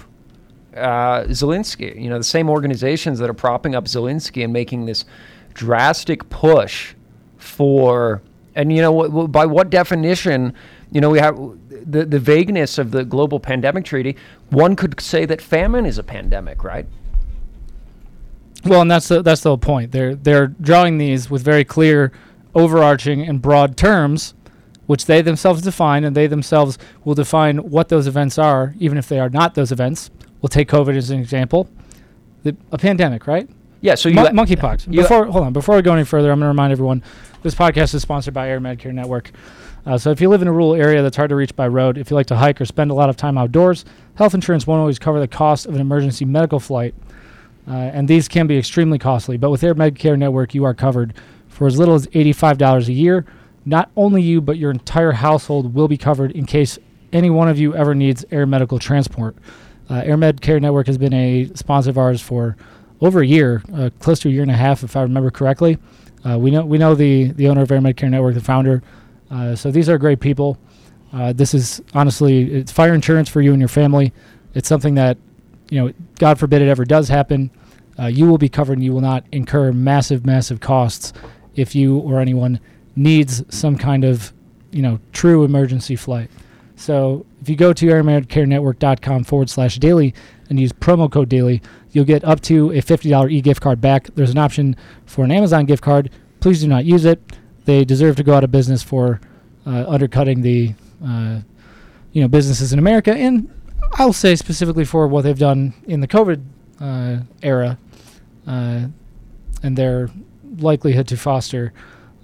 [0.75, 5.05] uh, Zelensky, you know, the same organizations that are propping up Zelensky and making this
[5.53, 6.95] drastic push
[7.38, 8.21] for,
[8.55, 10.53] and you know, wh- by what definition,
[10.91, 11.38] you know, we have
[11.69, 14.17] the, the vagueness of the global pandemic treaty.
[14.49, 16.86] One could say that famine is a pandemic, right?
[18.65, 19.91] Well, and that's the that's the whole point.
[19.91, 22.12] They're they're drawing these with very clear,
[22.54, 24.34] overarching and broad terms,
[24.88, 29.08] which they themselves define, and they themselves will define what those events are, even if
[29.08, 30.10] they are not those events.
[30.41, 31.69] We'll take COVID as an example,
[32.43, 33.49] the, a pandemic, right?
[33.82, 33.95] Yeah.
[33.95, 34.88] So you Mon- monkeypox.
[34.91, 37.04] you- before hold on, before we go any further, I'm going to remind everyone
[37.43, 39.32] this podcast is sponsored by AirMedCare Network.
[39.86, 41.95] Uh, so if you live in a rural area that's hard to reach by road,
[41.99, 44.80] if you like to hike or spend a lot of time outdoors, health insurance won't
[44.80, 46.95] always cover the cost of an emergency medical flight.
[47.67, 49.38] Uh, and these can be extremely costly.
[49.38, 51.13] But with AirMedCare Network, you are covered
[51.47, 53.25] for as little as $85 a year.
[53.65, 56.78] Not only you, but your entire household will be covered in case
[57.12, 59.36] any one of you ever needs air medical transport.
[59.89, 62.56] Uh, AirMedCare Network has been a sponsor of ours for
[63.01, 65.78] over a year, uh, close to a year and a half, if I remember correctly.
[66.23, 68.82] Uh, we know we know the the owner of AirMedCare Network, the founder.
[69.30, 70.58] Uh, so these are great people.
[71.13, 74.12] Uh, this is honestly it's fire insurance for you and your family.
[74.56, 75.17] It's something that
[75.69, 77.51] you know, God forbid it ever does happen,
[77.97, 81.13] uh, you will be covered and you will not incur massive, massive costs
[81.56, 82.60] if you or anyone
[82.95, 84.34] needs some kind of,
[84.71, 86.30] you know, true emergency flight.
[86.75, 90.13] So if you go to airmedcarenetwork.com forward slash daily
[90.49, 94.10] and use promo code daily, you'll get up to a $50 e gift card back.
[94.15, 94.75] There's an option
[95.06, 96.10] for an Amazon gift card.
[96.41, 97.21] Please do not use it.
[97.63, 99.21] They deserve to go out of business for
[99.65, 100.73] uh, undercutting the,
[101.04, 101.39] uh,
[102.12, 103.49] you know, businesses in America and
[103.93, 106.43] I'll say specifically for what they've done in the COVID
[106.80, 107.78] uh, era
[108.48, 108.88] uh,
[109.63, 110.10] and their
[110.58, 111.73] likelihood to foster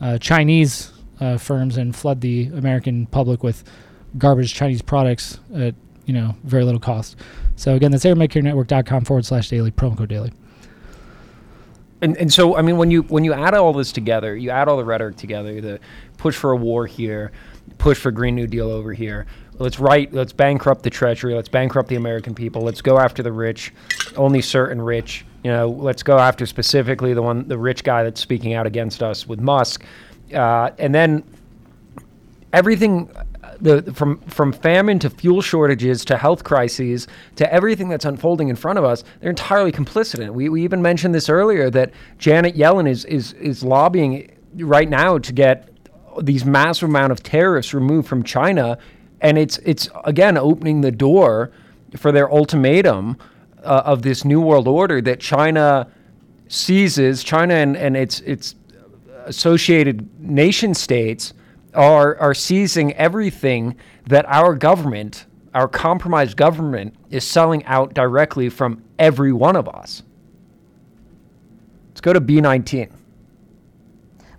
[0.02, 3.64] uh, Chinese uh, firms and flood the American public with
[4.18, 7.16] garbage Chinese products at you know very little cost.
[7.56, 10.34] So again, that's airmedcarenetwork.com forward slash daily promo code daily.
[12.02, 14.68] And and so I mean when you when you add all this together, you add
[14.68, 15.80] all the rhetoric together, the
[16.18, 17.32] push for a war here,
[17.78, 19.28] push for Green New Deal over here.
[19.60, 20.14] Let's write.
[20.14, 21.36] Let's bankrupt the treasury.
[21.36, 22.62] Let's bankrupt the American people.
[22.62, 23.74] Let's go after the rich,
[24.16, 25.26] only certain rich.
[25.44, 29.04] You know, let's go after specifically the one, the rich guy that's speaking out against
[29.04, 29.84] us with Musk,
[30.34, 31.24] uh, and then
[32.54, 33.10] everything
[33.62, 38.56] the from from famine to fuel shortages to health crises to everything that's unfolding in
[38.56, 40.34] front of us, they're entirely complicit in it.
[40.34, 45.18] We, we even mentioned this earlier that Janet Yellen is is is lobbying right now
[45.20, 45.70] to get
[46.22, 48.78] these massive amount of tariffs removed from China,
[49.22, 51.52] and it's it's again opening the door
[51.96, 53.18] for their ultimatum
[53.64, 55.88] uh, of this new world order that China
[56.48, 58.56] seizes China and, and its its
[59.26, 61.34] associated nation states
[61.74, 63.76] are are seizing everything
[64.08, 70.04] that our government, our compromised government, is selling out directly from every one of us.
[71.90, 72.92] Let's go to B19.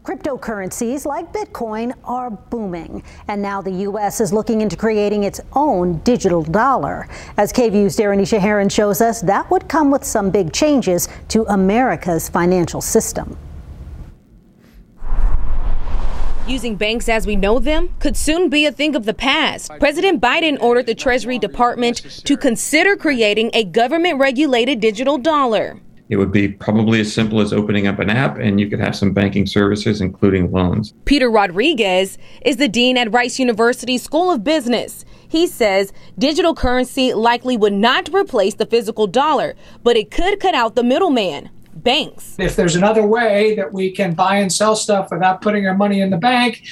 [0.05, 4.21] Cryptocurrencies like Bitcoin are booming, and now the U.S.
[4.21, 7.07] is looking into creating its own digital dollar.
[7.37, 12.29] As KVUE's Daranesha Herron shows us, that would come with some big changes to America's
[12.29, 13.39] financial system.
[16.49, 19.71] Using banks as we know them could soon be a thing of the past.
[19.79, 25.79] President Biden ordered the Treasury Department to consider creating a government regulated digital dollar.
[26.13, 28.95] It would be probably as simple as opening up an app and you could have
[28.95, 30.93] some banking services, including loans.
[31.07, 35.07] Peter Rodriguez is the dean at Rice University School of Business.
[35.27, 40.55] He says digital currency likely would not replace the physical dollar, but it could cut
[40.55, 42.37] out the middleman banks.
[42.39, 46.03] If there's another way that we can buy and sell stuff without putting our money
[46.03, 46.63] in the bank,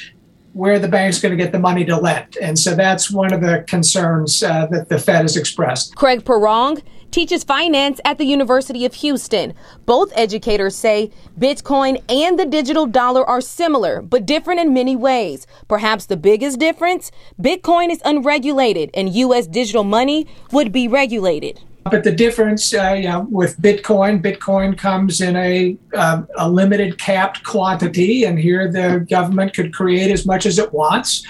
[0.53, 2.37] where the bank's going to get the money to lend.
[2.43, 5.95] And so that's one of the concerns uh, that the Fed has expressed.
[5.95, 9.55] Craig Pirrong teaches finance at the University of Houston.
[9.87, 15.47] Both educators say Bitcoin and the digital dollar are similar, but different in many ways.
[15.69, 19.47] Perhaps the biggest difference Bitcoin is unregulated, and U.S.
[19.47, 21.61] digital money would be regulated.
[21.85, 26.99] But the difference uh, you know, with Bitcoin, Bitcoin comes in a, uh, a limited
[26.99, 31.27] capped quantity, and here the government could create as much as it wants.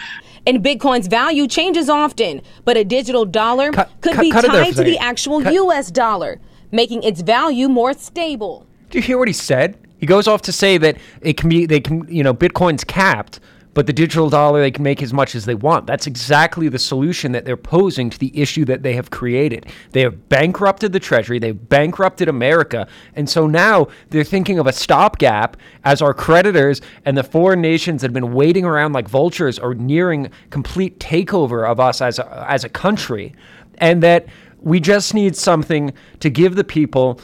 [0.47, 4.75] And Bitcoin's value changes often, but a digital dollar cut, could cut, be cut tied
[4.75, 5.91] to the actual U.S.
[5.91, 6.41] dollar,
[6.73, 8.67] making its value more stable.
[8.91, 9.79] Do you hear what he said?
[9.99, 13.39] He goes off to say that it can be, they can, you know, Bitcoin's capped,
[13.75, 15.87] but the digital dollar they can make as much as they want.
[15.87, 19.67] That's exactly the solution that they're posing to the issue that they have created.
[19.93, 24.73] They have bankrupted the Treasury, they've bankrupted America, and so now they're thinking of a
[24.73, 29.59] stopgap as our creditors and the foreign nations that have been waiting around like vultures
[29.59, 33.35] are nearing complete takeover of us as a, as a country,
[33.79, 34.27] and that
[34.61, 37.21] we just need something to give the people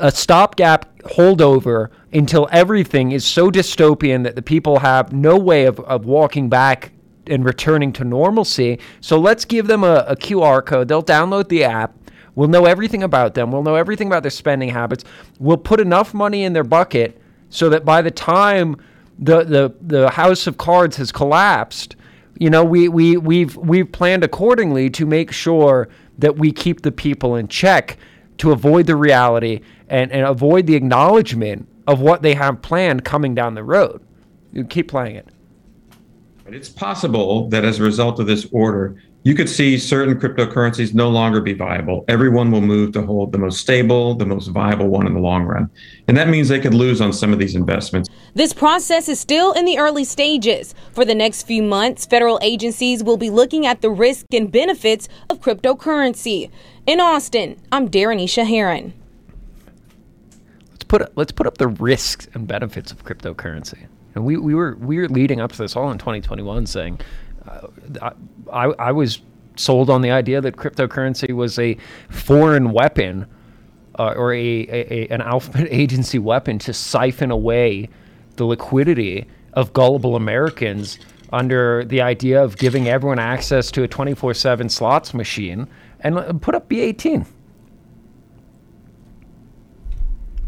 [0.00, 5.80] a stopgap holdover until everything is so dystopian that the people have no way of,
[5.80, 6.92] of walking back
[7.26, 8.78] and returning to normalcy.
[9.00, 10.88] So let's give them a, a QR code.
[10.88, 11.96] They'll download the app.
[12.34, 13.52] We'll know everything about them.
[13.52, 15.04] We'll know everything about their spending habits.
[15.38, 18.76] We'll put enough money in their bucket so that by the time
[19.18, 21.96] the, the, the house of cards has collapsed,
[22.38, 25.88] you know, we, we, we've, we've planned accordingly to make sure
[26.18, 27.98] that we keep the people in check
[28.38, 33.34] to avoid the reality and, and avoid the acknowledgement of what they have planned coming
[33.34, 34.00] down the road.
[34.52, 35.28] You keep playing it.
[36.46, 41.08] It's possible that as a result of this order, you could see certain cryptocurrencies no
[41.08, 42.04] longer be viable.
[42.08, 45.44] Everyone will move to hold the most stable, the most viable one in the long
[45.44, 45.70] run.
[46.08, 48.08] And that means they could lose on some of these investments.
[48.34, 50.74] This process is still in the early stages.
[50.92, 55.08] For the next few months, federal agencies will be looking at the risk and benefits
[55.30, 56.50] of cryptocurrency.
[56.86, 58.92] In Austin, I'm Daranesha Herron
[60.84, 63.86] put let's put up the risks and benefits of cryptocurrency.
[64.14, 67.00] And we, we were we were leading up to this all in 2021, saying
[67.46, 68.10] uh,
[68.52, 69.20] I I was
[69.56, 71.76] sold on the idea that cryptocurrency was a
[72.08, 73.26] foreign weapon
[73.98, 77.88] uh, or a, a, a, an alphabet agency weapon to siphon away
[78.36, 80.98] the liquidity of gullible Americans
[81.32, 85.66] under the idea of giving everyone access to a 24/7 slots machine
[86.00, 87.26] and put up B18.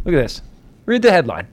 [0.05, 0.43] Look at this.
[0.87, 1.49] Read the headline.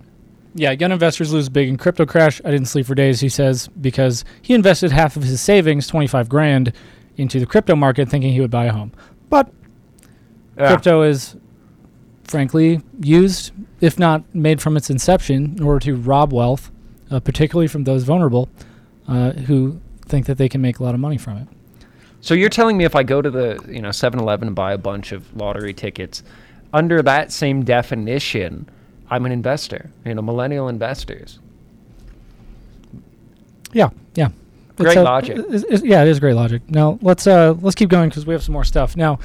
[0.54, 2.41] Yeah, gun investors lose big in crypto crash.
[2.43, 6.28] I didn't sleep for days, he says, because he invested half of his savings, 25
[6.28, 6.74] grand,
[7.16, 8.91] into the crypto market thinking he would buy a home.
[9.30, 9.52] But
[10.58, 10.68] yeah.
[10.68, 11.38] crypto is
[12.26, 16.72] frankly used, if not made from its inception, in order to rob wealth,
[17.10, 18.49] uh, particularly from those vulnerable
[19.08, 21.47] uh, who think that they can make a lot of money from it.
[22.20, 24.78] So you're telling me if I go to the, you know, 7-Eleven and buy a
[24.78, 26.24] bunch of lottery tickets,
[26.74, 28.69] under that same definition,
[29.09, 31.39] I'm an investor, you know, millennial investors.
[33.74, 34.30] Yeah, yeah.
[34.78, 35.38] Great logic.
[35.84, 36.61] Yeah, it is great logic.
[36.69, 38.95] Now let's uh, let's keep going because we have some more stuff.
[38.95, 39.19] Now,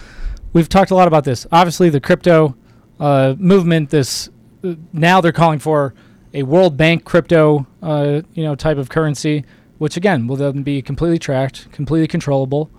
[0.53, 1.47] we've talked a lot about this.
[1.51, 2.57] Obviously, the crypto
[3.01, 3.91] uh, movement.
[3.91, 4.29] This
[4.63, 5.95] uh, now they're calling for
[6.35, 9.45] a World Bank crypto, uh, you know, type of currency,
[9.79, 12.71] which again will then be completely tracked, completely controllable,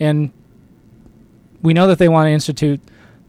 [0.00, 0.32] and
[1.62, 2.80] we know that they want to institute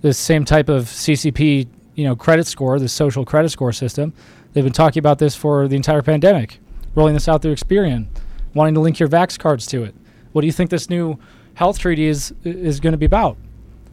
[0.02, 4.14] this same type of CCP, you know, credit score, the social credit score system.
[4.54, 6.60] They've been talking about this for the entire pandemic.
[6.96, 8.08] rolling this out through Experian,
[8.54, 9.94] wanting to link your Vax cards to it.
[10.32, 11.20] What do you think this new
[11.54, 13.38] health treaty is is going to be about?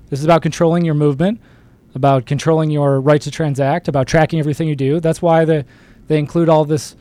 [0.09, 1.41] This is about controlling your movement,
[1.95, 5.01] about controlling your right to transact, about tracking everything you do.
[5.01, 5.65] That's why the,
[6.07, 6.95] they include all this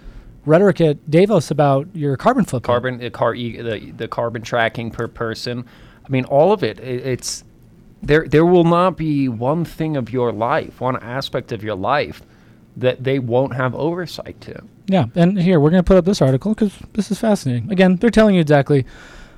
[0.45, 2.65] rhetoric at Davos about your carbon footprint.
[2.65, 5.65] Carbon, the car, the the carbon tracking per person.
[6.03, 6.79] I mean, all of it.
[6.79, 7.05] it.
[7.05, 7.43] It's
[8.01, 8.27] there.
[8.27, 12.21] There will not be one thing of your life, one aspect of your life,
[12.77, 14.63] that they won't have oversight to.
[14.87, 17.71] Yeah, and here we're going to put up this article because this is fascinating.
[17.71, 18.85] Again, they're telling you exactly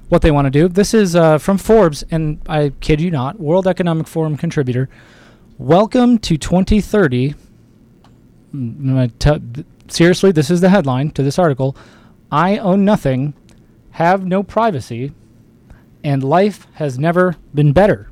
[0.09, 0.67] what they want to do.
[0.67, 4.89] This is uh, from Forbes, and I kid you not, World Economic Forum contributor.
[5.57, 7.35] Welcome to 2030.
[8.53, 11.75] Mm, t- seriously, this is the headline to this article.
[12.31, 13.33] I own nothing,
[13.91, 15.13] have no privacy,
[16.03, 18.09] and life has never been better.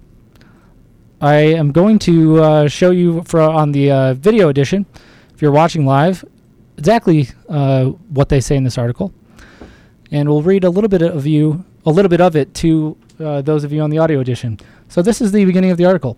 [1.21, 4.85] I am going to uh, show you for on the uh, video edition,
[5.33, 6.23] if you're watching live,
[6.77, 9.13] exactly uh, what they say in this article,
[10.11, 13.41] and we'll read a little bit of you, a little bit of it to uh,
[13.41, 14.59] those of you on the audio edition.
[14.89, 16.17] So this is the beginning of the article.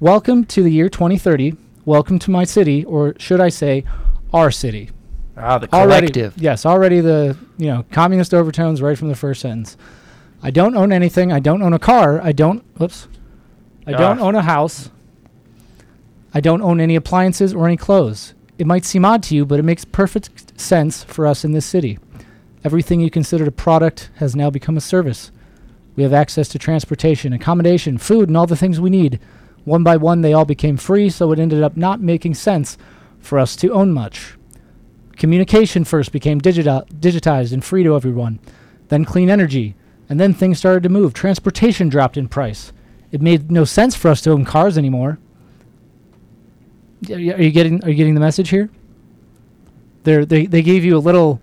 [0.00, 1.56] Welcome to the year 2030.
[1.84, 3.84] Welcome to my city, or should I say,
[4.32, 4.90] our city.
[5.36, 6.34] Ah, the Already- collective.
[6.40, 9.76] yes, already the you know communist overtones right from the first sentence.
[10.42, 11.32] I don't own anything.
[11.32, 12.20] I don't own a car.
[12.20, 12.62] I don't.
[12.78, 13.08] Whoops.
[13.86, 14.22] I don't Ah.
[14.22, 14.90] own a house.
[16.34, 18.34] I don't own any appliances or any clothes.
[18.58, 21.66] It might seem odd to you, but it makes perfect sense for us in this
[21.66, 21.98] city.
[22.64, 25.30] Everything you considered a product has now become a service.
[25.96, 29.18] We have access to transportation, accommodation, food, and all the things we need.
[29.64, 32.78] One by one, they all became free, so it ended up not making sense
[33.18, 34.34] for us to own much.
[35.16, 38.38] Communication first became digita- digitized and free to everyone,
[38.88, 39.74] then clean energy,
[40.08, 41.12] and then things started to move.
[41.12, 42.72] Transportation dropped in price.
[43.12, 45.18] It made no sense for us to own cars anymore.
[47.10, 48.70] Are you getting Are you getting the message here?
[50.04, 51.40] They're, they they gave you a little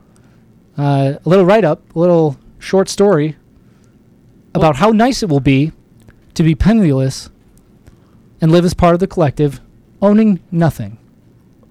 [0.78, 3.36] uh, a little write up, a little short story
[4.55, 5.72] about how nice it will be
[6.34, 7.30] to be penniless
[8.41, 9.61] and live as part of the collective,
[10.01, 10.97] owning nothing.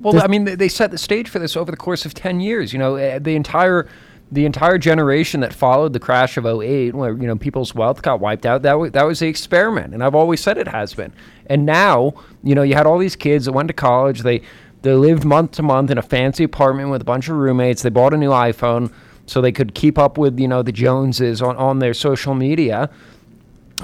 [0.00, 2.40] Well, I mean, they, they set the stage for this over the course of ten
[2.40, 2.72] years.
[2.72, 3.88] You know, eh, the entire
[4.30, 8.20] the entire generation that followed the crash of 08, where you know people's wealth got
[8.20, 8.62] wiped out.
[8.62, 11.12] That that was the experiment, and I've always said it has been.
[11.46, 14.20] And now, you know, you had all these kids that went to college.
[14.20, 14.42] They
[14.82, 17.82] they lived month to month in a fancy apartment with a bunch of roommates.
[17.82, 18.92] They bought a new iPhone
[19.26, 22.90] so they could keep up with you know the Joneses on on their social media,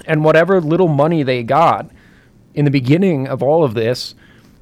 [0.07, 1.91] and whatever little money they got
[2.55, 4.15] in the beginning of all of this,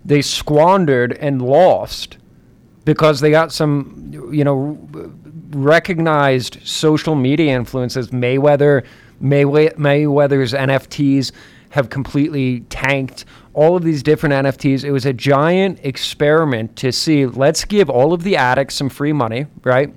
[0.04, 2.18] they squandered and lost
[2.84, 4.78] because they got some, you know,
[5.54, 8.08] recognized social media influences.
[8.10, 8.84] Mayweather,
[9.22, 11.32] Maywe- Mayweather's NFTs
[11.70, 13.24] have completely tanked.
[13.54, 14.84] All of these different NFTs.
[14.84, 17.26] It was a giant experiment to see.
[17.26, 19.94] Let's give all of the addicts some free money, right?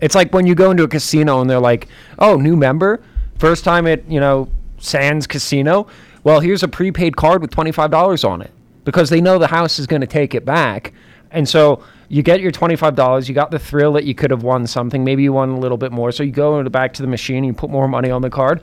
[0.00, 1.88] It's like when you go into a casino and they're like,
[2.18, 3.00] "Oh, new member,
[3.38, 4.48] first time at you know
[4.78, 5.86] Sands Casino.
[6.24, 8.50] Well, here's a prepaid card with twenty five dollars on it
[8.84, 10.92] because they know the house is going to take it back,
[11.30, 13.28] and so you get your twenty five dollars.
[13.28, 15.04] You got the thrill that you could have won something.
[15.04, 16.12] Maybe you won a little bit more.
[16.12, 18.62] So you go back to the machine, and you put more money on the card,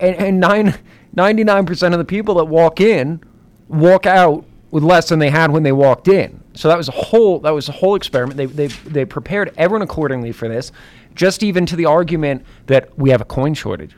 [0.00, 0.74] and, and nine.
[1.16, 3.22] 99% of the people that walk in
[3.68, 6.42] walk out with less than they had when they walked in.
[6.54, 8.36] So that was a whole that was a whole experiment.
[8.36, 10.72] They they they prepared everyone accordingly for this.
[11.14, 13.96] Just even to the argument that we have a coin shortage.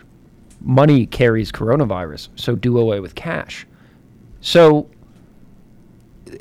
[0.61, 3.67] Money carries coronavirus, so do away with cash.
[4.41, 4.89] So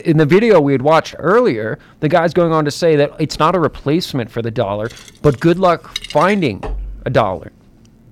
[0.05, 3.39] in the video we had watched earlier, the guy's going on to say that it's
[3.39, 4.89] not a replacement for the dollar,
[5.21, 6.63] but good luck finding
[7.05, 7.51] a dollar.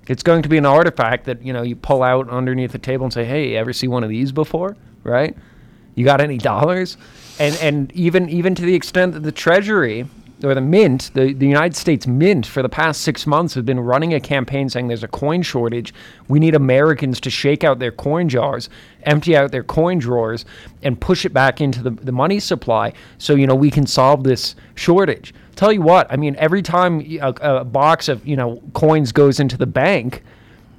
[0.07, 3.05] It's going to be an artifact that you know you pull out underneath the table
[3.05, 5.35] and say, "Hey, ever see one of these before?" Right?
[5.95, 6.97] You got any dollars?
[7.39, 10.07] And and even even to the extent that the Treasury
[10.43, 13.79] or the Mint, the, the United States Mint, for the past six months has been
[13.79, 15.93] running a campaign saying there's a coin shortage.
[16.27, 18.69] We need Americans to shake out their coin jars,
[19.03, 20.45] empty out their coin drawers,
[20.83, 24.23] and push it back into the, the money supply so you know we can solve
[24.23, 25.33] this shortage.
[25.55, 29.57] Tell you what, I mean, every time a box of you know coins goes into
[29.57, 30.21] the bank,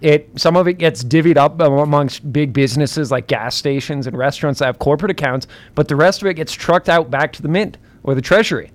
[0.03, 4.59] it some of it gets divvied up amongst big businesses like gas stations and restaurants
[4.59, 7.49] that have corporate accounts, but the rest of it gets trucked out back to the
[7.49, 8.71] mint or the treasury.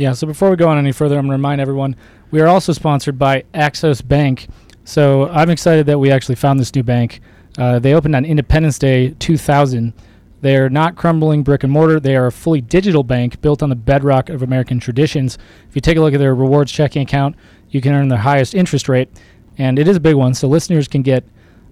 [0.00, 1.94] Yeah, so before we go on any further, I'm going to remind everyone
[2.30, 4.48] we are also sponsored by Axos Bank.
[4.82, 7.20] So I'm excited that we actually found this new bank.
[7.58, 9.92] Uh, they opened on Independence Day 2000.
[10.40, 12.00] They are not crumbling brick and mortar.
[12.00, 15.36] They are a fully digital bank built on the bedrock of American traditions.
[15.68, 17.36] If you take a look at their rewards checking account,
[17.68, 19.10] you can earn their highest interest rate,
[19.58, 20.32] and it is a big one.
[20.32, 21.24] So listeners can get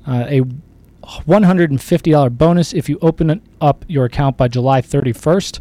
[0.06, 0.42] uh, a
[1.02, 5.60] $150 bonus if you open up your account by July 31st.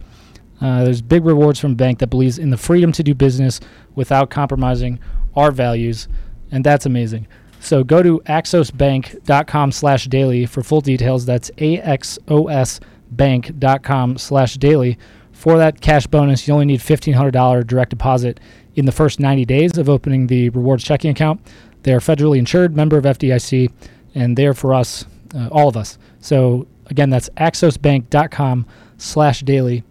[0.59, 3.59] Uh, there's big rewards from a bank that believes in the freedom to do business
[3.95, 4.99] without compromising
[5.35, 6.07] our values,
[6.51, 7.27] and that's amazing.
[7.59, 11.25] So go to axosbank.com slash daily for full details.
[11.25, 14.97] That's axosbank.com slash daily.
[15.31, 18.39] For that cash bonus, you only need $1,500 direct deposit
[18.75, 21.41] in the first 90 days of opening the rewards checking account.
[21.83, 23.71] They are federally insured, member of FDIC,
[24.15, 25.05] and they're for us,
[25.35, 25.99] uh, all of us.
[26.19, 28.65] So again, that's axosbank.com
[28.97, 29.83] slash daily.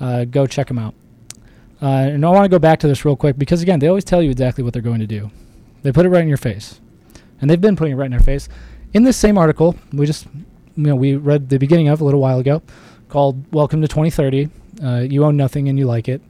[0.00, 0.94] Uh, go check them out.
[1.82, 4.04] Uh, and I want to go back to this real quick because again, they always
[4.04, 5.30] tell you exactly what they're going to do.
[5.82, 6.80] They put it right in your face,
[7.40, 8.48] and they've been putting it right in our face.
[8.92, 10.26] In this same article, we just,
[10.76, 12.62] you know, we read the beginning of a little while ago,
[13.08, 14.50] called "Welcome to 2030."
[14.82, 16.20] Uh, you own nothing and you like it.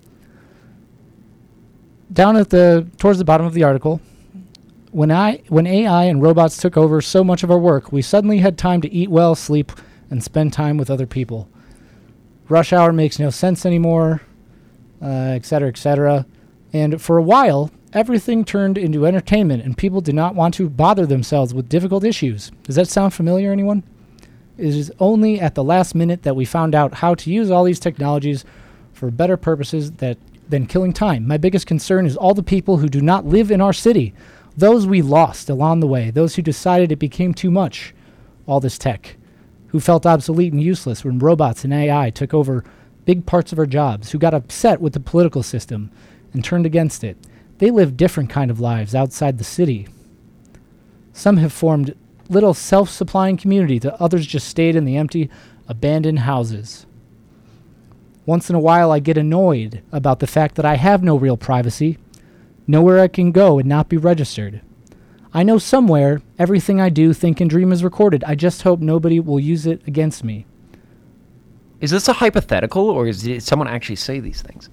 [2.13, 4.01] Down at the towards the bottom of the article,
[4.93, 8.39] when I when AI and robots took over so much of our work, we suddenly
[8.39, 9.73] had time to eat well, sleep,
[10.11, 11.49] and spend time with other people.
[12.51, 14.23] Rush hour makes no sense anymore,
[15.01, 16.27] uh, et cetera, et cetera.
[16.73, 21.07] And for a while, everything turned into entertainment, and people did not want to bother
[21.07, 22.51] themselves with difficult issues.
[22.65, 23.85] Does that sound familiar, anyone?
[24.59, 27.63] It is only at the last minute that we found out how to use all
[27.63, 28.45] these technologies
[28.93, 31.29] for better purposes that than killing time.
[31.29, 34.13] My biggest concern is all the people who do not live in our city,
[34.57, 37.95] those we lost along the way, those who decided it became too much,
[38.47, 39.17] all this tech,
[39.71, 42.65] who felt obsolete and useless when robots and AI took over
[43.05, 45.91] big parts of our jobs, who got upset with the political system
[46.33, 47.17] and turned against it.
[47.59, 49.89] They live different kind of lives outside the city.
[51.13, 51.95] Some have formed
[52.29, 55.29] little self-supplying communities, the others just stayed in the empty,
[55.69, 56.87] abandoned houses.
[58.27, 61.37] Once in a while, I get annoyed about the fact that I have no real
[61.37, 61.99] privacy,
[62.67, 64.63] nowhere I can go and not be registered.
[65.33, 68.25] I know somewhere everything I do, think, and dream is recorded.
[68.25, 70.47] I just hope nobody will use it against me.
[71.81, 74.69] Is this a hypothetical, or is did someone actually say these things?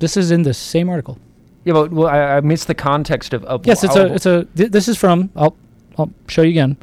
[0.00, 1.18] This is in the same article.
[1.64, 3.44] Yeah, but well, I, I missed the context of.
[3.44, 4.44] of Yes, it's a it's a.
[4.56, 5.30] Th- this is from.
[5.36, 5.56] I'll
[5.96, 6.76] I'll show you again.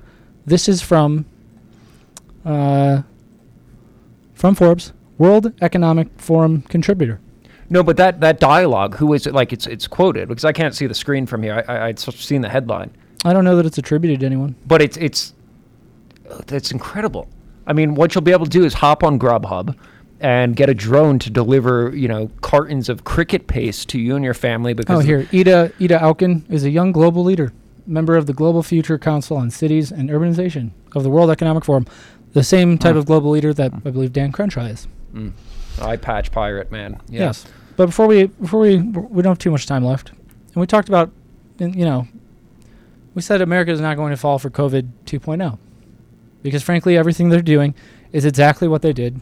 [0.45, 1.25] This is from.
[2.45, 3.03] Uh.
[4.33, 7.19] From Forbes, World Economic Forum contributor.
[7.69, 9.33] No, but that that dialogue, who is it?
[9.33, 11.63] Like it's it's quoted because I can't see the screen from here.
[11.67, 12.89] I, I I'd seen the headline,
[13.25, 14.55] I don't know that it's attributed to anyone.
[14.65, 15.33] but it's it's
[16.49, 17.27] it's incredible.
[17.67, 19.75] I mean, what you'll be able to do is hop on Grubhub
[20.21, 24.25] and get a drone to deliver, you know, cartons of cricket paste to you and
[24.25, 27.53] your family because Oh, here, Ida Ida Auken is a young global leader,
[27.85, 31.85] member of the Global Future Council on Cities and Urbanization of the World Economic Forum,
[32.33, 34.87] the same type of global leader that I believe Dan Crenshaw is.
[35.13, 35.31] Mm.
[35.81, 36.99] eye patch pirate man.
[37.09, 37.21] Yeah.
[37.27, 37.45] Yes,
[37.75, 40.89] but before we before we we don't have too much time left, and we talked
[40.89, 41.11] about,
[41.59, 42.07] you know,
[43.19, 45.57] we said America is not going to fall for COVID 2.0,
[46.41, 47.75] because frankly, everything they're doing
[48.13, 49.19] is exactly what they did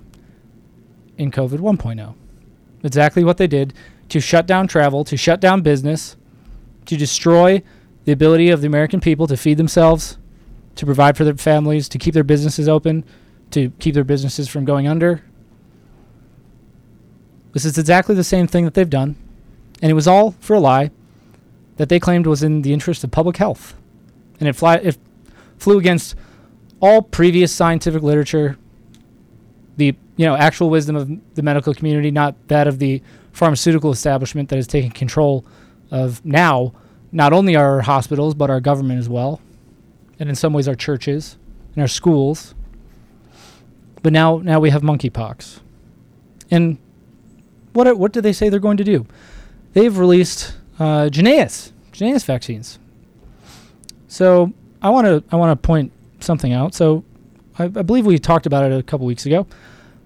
[1.18, 2.14] in COVID 1.0,
[2.84, 3.74] exactly what they did
[4.10, 6.16] to shut down travel, to shut down business,
[6.86, 7.64] to destroy
[8.06, 10.20] the ability of the American people to feed themselves,
[10.76, 13.04] to provide for their families, to keep their businesses open,
[13.50, 15.24] to keep their businesses from going under.
[17.54, 19.16] This is exactly the same thing that they've done,
[19.82, 20.92] and it was all for a lie
[21.78, 23.74] that they claimed was in the interest of public health,
[24.40, 24.98] and it, fly, it
[25.58, 26.16] flew against
[26.80, 28.58] all previous scientific literature,
[29.78, 34.50] the you know actual wisdom of the medical community, not that of the pharmaceutical establishment
[34.50, 35.46] that is taking control
[35.92, 36.74] of now
[37.12, 39.42] not only our hospitals but our government as well,
[40.20, 41.38] and in some ways our churches
[41.76, 42.54] and our schools.
[44.04, 45.60] But now now we have monkeypox,
[46.52, 46.78] and
[47.74, 49.06] what are, what do they say they're going to do?
[49.74, 51.72] They've released uh, Jynneos
[52.26, 52.80] vaccines.
[54.08, 56.74] So I want to I want to point something out.
[56.74, 57.04] So
[57.60, 59.48] I, I believe we talked about it a couple weeks ago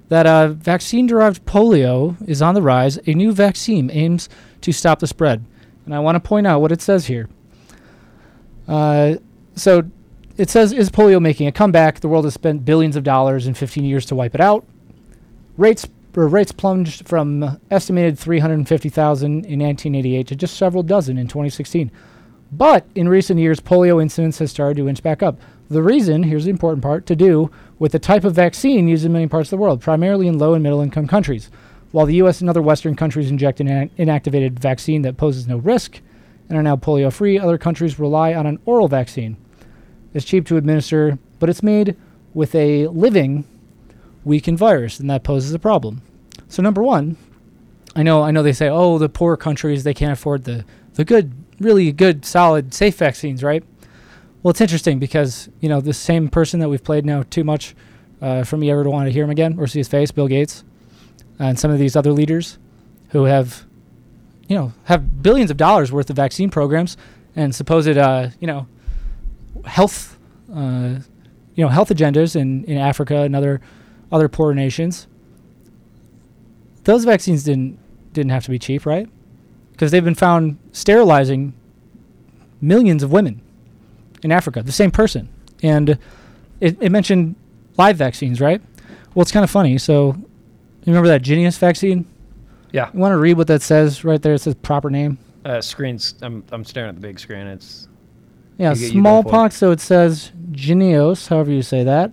[0.10, 3.00] that uh, vaccine-derived polio is on the rise.
[3.08, 4.28] A new vaccine aims
[4.60, 5.46] to stop the spread,
[5.86, 7.30] and I want to point out what it says here.
[8.68, 9.16] Uh,
[9.56, 9.84] so
[10.38, 12.00] it says, "Is polio making a comeback?
[12.00, 14.66] The world has spent billions of dollars in 15 years to wipe it out.
[15.58, 21.90] Rates rates plunged from estimated 350,000 in 1988 to just several dozen in 2016.
[22.52, 25.40] But in recent years, polio incidence has started to inch back up.
[25.70, 27.50] The reason, here's the important part, to do
[27.80, 30.54] with the type of vaccine used in many parts of the world, primarily in low
[30.54, 31.50] and middle income countries.
[31.92, 32.42] While the U.S.
[32.42, 36.02] and other Western countries inject an inactivated vaccine that poses no risk
[36.50, 39.38] and are now polio free, other countries rely on an oral vaccine.
[40.14, 41.96] It's cheap to administer, but it's made
[42.34, 43.46] with a living
[44.26, 46.02] weakened virus, and that poses a problem.
[46.48, 47.16] So number one,
[47.96, 51.06] I know I know they say, oh, the poor countries they can't afford the the
[51.06, 51.32] good,
[51.62, 53.64] really good, solid, safe vaccines, right?
[54.44, 57.76] Well, it's interesting because you know the same person that we've played now too much
[58.22, 60.28] uh, from you ever to want to hear him again or see his face, Bill
[60.28, 60.64] Gates.
[61.40, 62.58] and some of these other leaders
[63.10, 63.66] who have,
[64.48, 66.98] you know, have billions of dollars worth of vaccine programs
[67.36, 68.68] and supposed, uh, you know,
[69.66, 70.18] health,
[70.54, 70.96] uh,
[71.56, 73.62] you know, health agendas in, in Africa and other
[74.12, 75.08] other poor nations.
[76.84, 77.80] Those vaccines didn't
[78.14, 79.08] didn't have to be cheap, right?
[79.82, 81.54] Because they've been found sterilizing
[82.62, 83.42] millions of women
[84.22, 85.28] in Africa, the same person.
[85.64, 85.98] And
[86.60, 87.36] it, it mentioned
[87.80, 88.62] live vaccines, right?
[89.16, 89.80] Well, it's kind of funny.
[89.80, 90.24] So, you
[90.86, 92.06] remember that Jynneos vaccine?
[92.72, 92.92] Yeah.
[92.94, 94.36] You want to read what that says right there?
[94.36, 95.18] It says proper name.
[95.44, 96.14] Uh, screens.
[96.22, 97.48] I'm I'm staring at the big screen.
[97.48, 97.88] It's
[98.60, 99.02] Yeah, you get- you go for it.
[99.24, 99.56] smallpox.
[99.56, 102.12] So it says Genios, however you say that.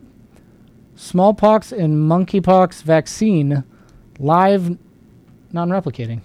[0.97, 3.63] Smallpox and monkeypox vaccine,
[4.19, 4.79] live,
[5.53, 6.23] non-replicating.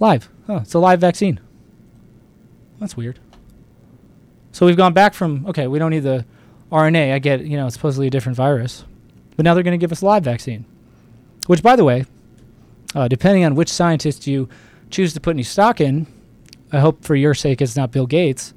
[0.00, 0.30] Live.
[0.46, 1.38] Huh, it's a live vaccine.
[2.80, 3.20] That's weird.
[4.50, 6.24] So we've gone back from okay, we don't need the
[6.72, 7.12] RNA.
[7.12, 8.84] I get you know it's supposedly a different virus,
[9.36, 10.64] but now they're going to give us a live vaccine,
[11.46, 12.06] which by the way,
[12.94, 14.48] uh, depending on which scientist you
[14.88, 16.06] choose to put any stock in,
[16.72, 18.54] I hope for your sake it's not Bill Gates.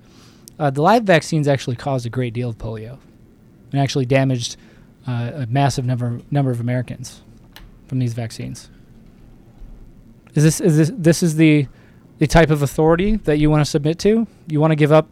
[0.57, 2.99] Uh, the live vaccines actually caused a great deal of polio,
[3.71, 4.55] and actually damaged
[5.05, 7.21] uh, a massive number number of Americans
[7.87, 8.69] from these vaccines.
[10.35, 11.67] Is this is this this is the
[12.19, 14.27] the type of authority that you want to submit to?
[14.47, 15.09] You want to give up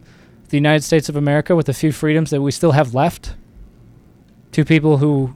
[0.48, 3.34] the United States of America with the few freedoms that we still have left
[4.52, 5.34] to people who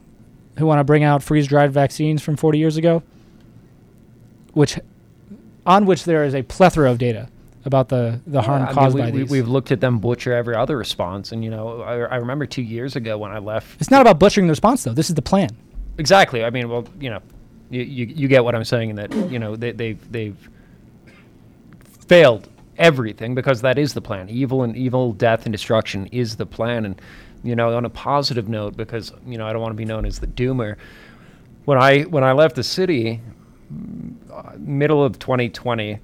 [0.57, 3.03] who want to bring out freeze dried vaccines from 40 years ago,
[4.53, 4.79] which
[5.65, 7.29] on which there is a plethora of data
[7.65, 9.29] about the the harm I mean, caused we, by we, these.
[9.29, 12.63] We've looked at them butcher every other response, and you know, I, I remember two
[12.63, 13.79] years ago when I left.
[13.79, 14.93] It's not about butchering the response though.
[14.93, 15.49] This is the plan.
[15.97, 16.43] Exactly.
[16.43, 17.21] I mean, well, you know,
[17.69, 20.49] you, you, you get what I'm saying in that you know they, they've they've
[22.07, 24.29] failed everything because that is the plan.
[24.29, 26.85] Evil and evil, death and destruction is the plan.
[26.85, 27.01] And
[27.43, 30.05] you know, on a positive note, because you know I don't want to be known
[30.05, 30.77] as the doomer.
[31.65, 33.21] When I when I left the city,
[34.31, 35.99] uh, middle of 2020,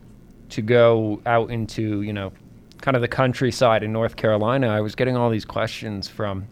[0.50, 2.34] to go out into you know,
[2.82, 6.48] kind of the countryside in North Carolina, I was getting all these questions from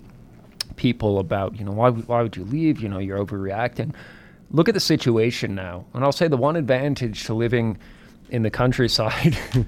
[0.78, 2.82] people about, you know, why, why would you leave?
[2.82, 3.94] You know, you're overreacting.
[4.52, 5.86] Look at the situation now.
[5.94, 7.78] And I'll say the one advantage to living
[8.30, 9.38] in the countryside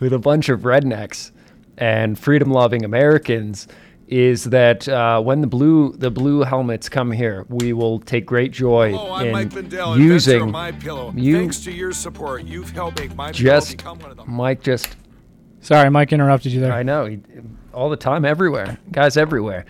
[0.00, 1.30] with a bunch of rednecks
[1.78, 3.68] and freedom loving Americans
[4.08, 8.52] is that uh, when the blue the blue helmets come here, we will take great
[8.52, 11.12] joy Hello, I'm in Mike Lindell, inventor using of My Pillow.
[11.16, 14.24] you Thanks to your support, you've helped make My Pillow just become one of the
[14.24, 14.96] Mike just
[15.60, 16.72] Sorry, Mike interrupted you there.
[16.72, 17.06] I know.
[17.06, 17.18] he-
[17.72, 18.78] All the time, everywhere.
[18.92, 19.64] Guys everywhere.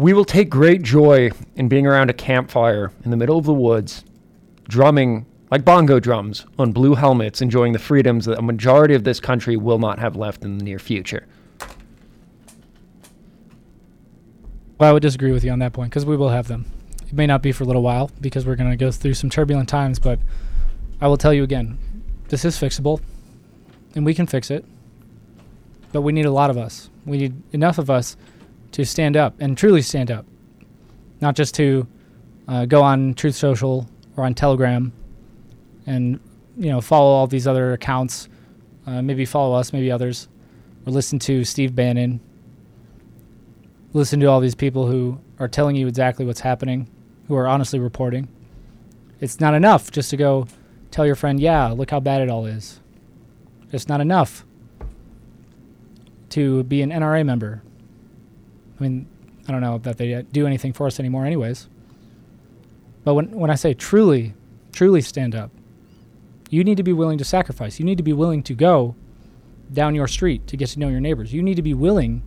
[0.00, 3.52] We will take great joy in being around a campfire in the middle of the
[3.52, 4.02] woods,
[4.66, 9.20] drumming like bongo drums on blue helmets, enjoying the freedoms that a majority of this
[9.20, 11.26] country will not have left in the near future.
[14.78, 16.64] Well, I would disagree with you on that point because we will have them.
[17.06, 19.28] It may not be for a little while because we're going to go through some
[19.28, 20.18] turbulent times, but
[21.02, 21.78] I will tell you again,
[22.28, 23.02] this is fixable,
[23.94, 24.64] and we can fix it.
[25.92, 26.88] But we need a lot of us.
[27.04, 28.16] We need enough of us
[28.72, 30.26] to stand up and truly stand up,
[31.20, 31.86] not just to
[32.48, 34.92] uh, go on Truth Social or on Telegram
[35.86, 36.20] and
[36.56, 38.28] you know follow all these other accounts.
[38.86, 40.28] Uh, maybe follow us, maybe others,
[40.86, 42.20] or listen to Steve Bannon
[43.92, 46.88] listen to all these people who are telling you exactly what's happening,
[47.28, 48.28] who are honestly reporting.
[49.20, 50.46] It's not enough just to go
[50.90, 52.80] tell your friend, yeah, look how bad it all is.
[53.72, 54.44] It's not enough
[56.30, 57.62] to be an NRA member.
[58.80, 59.06] I mean,
[59.46, 61.68] I don't know that they do anything for us anymore, anyways.
[63.04, 64.34] But when, when I say truly,
[64.72, 65.50] truly stand up,
[66.50, 67.78] you need to be willing to sacrifice.
[67.78, 68.96] You need to be willing to go
[69.72, 71.32] down your street to get to know your neighbors.
[71.32, 72.22] You need to be willing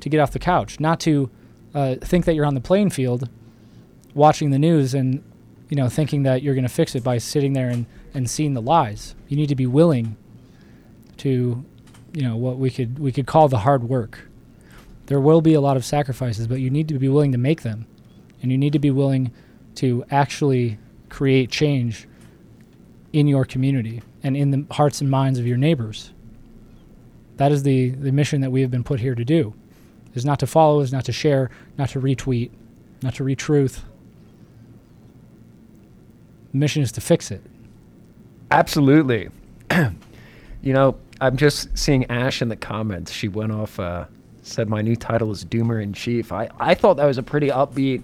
[0.00, 1.30] to get off the couch, not to
[1.74, 3.28] uh, think that you're on the playing field
[4.14, 5.24] watching the news and
[5.70, 8.52] you know thinking that you're going to fix it by sitting there and, and seeing
[8.52, 9.14] the lies.
[9.28, 10.16] You need to be willing
[11.18, 11.64] to
[12.12, 14.28] you know what we could we could call the hard work.
[15.12, 17.60] There will be a lot of sacrifices, but you need to be willing to make
[17.60, 17.86] them.
[18.40, 19.30] And you need to be willing
[19.74, 20.78] to actually
[21.10, 22.08] create change
[23.12, 26.12] in your community and in the hearts and minds of your neighbors.
[27.36, 29.52] That is the, the mission that we have been put here to do.
[30.14, 32.50] Is not to follow, is not to share, not to retweet,
[33.02, 33.80] not to retruth.
[36.52, 37.42] The mission is to fix it.
[38.50, 39.28] Absolutely.
[40.62, 43.12] you know, I'm just seeing Ash in the comments.
[43.12, 44.06] She went off, uh,
[44.42, 46.32] said my new title is Doomer in Chief.
[46.32, 48.02] I, I thought that was a pretty upbeat,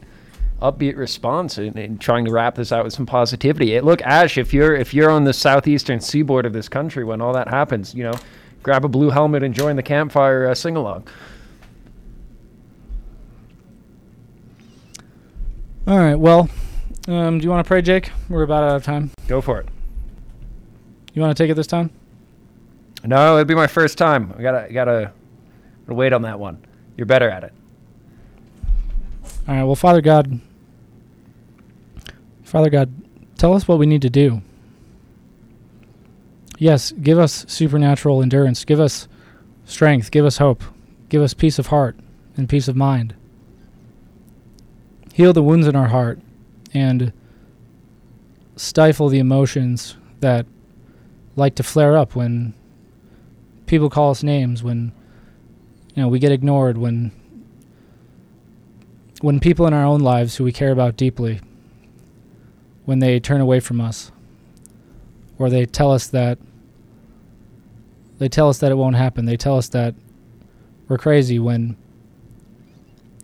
[0.62, 3.74] upbeat response in, in trying to wrap this out with some positivity.
[3.74, 7.20] It, look, Ash, if you're if you're on the southeastern seaboard of this country when
[7.20, 8.14] all that happens, you know,
[8.62, 11.06] grab a blue helmet and join the campfire uh, sing along.
[15.86, 16.16] All right.
[16.16, 16.48] Well,
[17.08, 18.10] Um, do you want to pray, Jake?
[18.28, 19.10] We're about out of time.
[19.28, 19.66] Go for it.
[21.14, 21.90] You want to take it this time?
[23.02, 24.34] No, it'd be my first time.
[24.36, 25.12] I gotta, gotta,
[25.88, 26.62] gotta wait on that one.
[26.98, 27.52] You're better at it.
[29.48, 29.64] All right.
[29.64, 30.38] Well, Father God,
[32.42, 32.92] Father God,
[33.38, 34.42] tell us what we need to do.
[36.58, 38.66] Yes, give us supernatural endurance.
[38.66, 39.08] Give us
[39.64, 40.10] strength.
[40.10, 40.62] Give us hope.
[41.08, 41.96] Give us peace of heart
[42.36, 43.14] and peace of mind.
[45.14, 46.20] Heal the wounds in our heart
[46.74, 47.14] and
[48.56, 50.44] stifle the emotions that
[51.34, 52.52] like to flare up when
[53.66, 54.92] people call us names, when
[55.98, 57.10] you know we get ignored, when
[59.20, 61.40] when people in our own lives who we care about deeply
[62.84, 64.12] when they turn away from us
[65.40, 66.38] or they tell us that
[68.18, 69.24] they tell us that it won't happen.
[69.24, 69.96] They tell us that
[70.86, 71.76] we're crazy when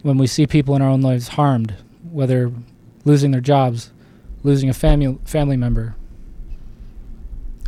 [0.03, 1.77] when we see people in our own lives harmed,
[2.11, 2.51] whether
[3.05, 3.93] losing their jobs,
[4.43, 5.95] losing a family family member,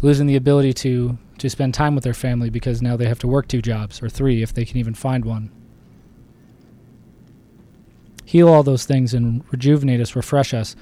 [0.03, 3.28] losing the ability to to spend time with their family because now they have to
[3.28, 5.51] work two jobs or three if they can even find one.
[8.24, 10.74] Heal all those things and rejuvenate us, refresh us,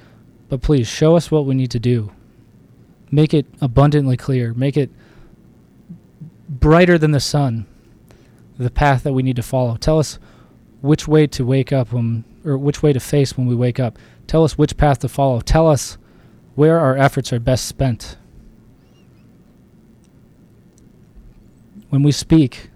[0.49, 2.11] but please show us what we need to do.
[3.11, 4.53] Make it abundantly clear.
[4.53, 4.89] Make it
[6.49, 7.67] brighter than the sun,
[8.57, 9.77] the path that we need to follow.
[9.77, 10.17] Tell us
[10.81, 13.97] which way to wake up when, or which way to face when we wake up.
[14.27, 15.41] Tell us which path to follow.
[15.41, 15.97] Tell us
[16.55, 18.17] where our efforts are best spent.
[21.95, 22.71] When we speak,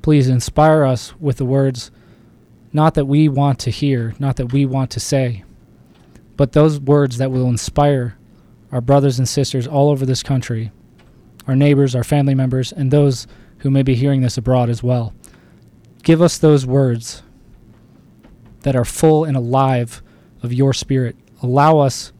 [0.00, 1.90] please inspire us with the words
[2.72, 5.44] not that we want to hear, not that we want to say,
[6.38, 8.16] but those words that will inspire
[8.72, 10.72] our brothers and sisters all over this country,
[11.46, 13.26] our neighbors, our family members, and those
[13.58, 15.12] who may be hearing this abroad as well.
[16.02, 17.22] Give us those words
[18.60, 20.02] that are full and alive
[20.42, 21.16] of your spirit.
[21.42, 22.14] Allow us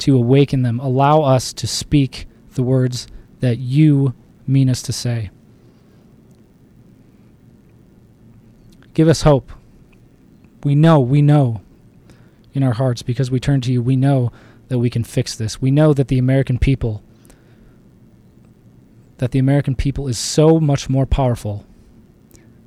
[0.00, 0.80] to awaken them.
[0.80, 2.26] Allow us to speak
[2.56, 3.06] the words
[3.40, 4.12] that you
[4.46, 5.30] mean us to say.
[8.92, 9.52] Give us hope.
[10.62, 11.60] We know, we know
[12.52, 13.82] in our hearts because we turn to you.
[13.82, 14.32] We know
[14.68, 15.60] that we can fix this.
[15.60, 17.02] We know that the American people
[19.18, 21.64] that the American people is so much more powerful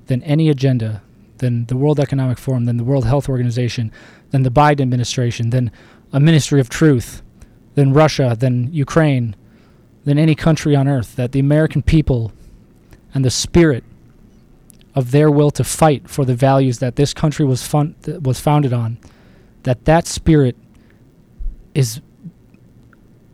[0.06, 1.02] than any agenda,
[1.38, 3.92] than the World Economic Forum, than the World Health Organization,
[4.32, 5.72] than the Biden administration, than
[6.14, 7.22] a Ministry of Truth,
[7.76, 9.36] than Russia, than Ukraine,
[10.08, 12.32] than any country on earth, that the American people
[13.14, 13.84] and the spirit
[14.96, 18.72] of their will to fight for the values that this country was fun- was founded
[18.72, 18.98] on,
[19.64, 20.56] that that spirit
[21.76, 22.00] is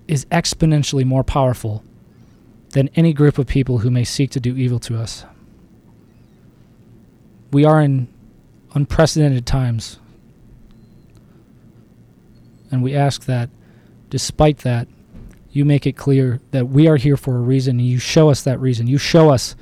[0.08, 1.84] is exponentially more powerful
[2.72, 5.26] than any group of people who may seek to do evil to us.
[7.52, 8.08] We are in
[8.74, 10.00] unprecedented times.
[12.72, 13.52] And we ask that,
[14.10, 14.88] despite that,
[15.54, 18.42] you make it clear that we are here for a reason, and you show us
[18.42, 18.88] that reason.
[18.88, 19.56] You show us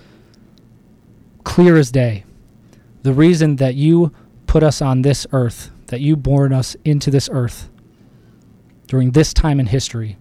[1.43, 2.23] clear as day
[3.03, 4.13] the reason that you
[4.47, 7.69] put us on this earth, that you born us into this earth
[8.87, 10.17] during this time in history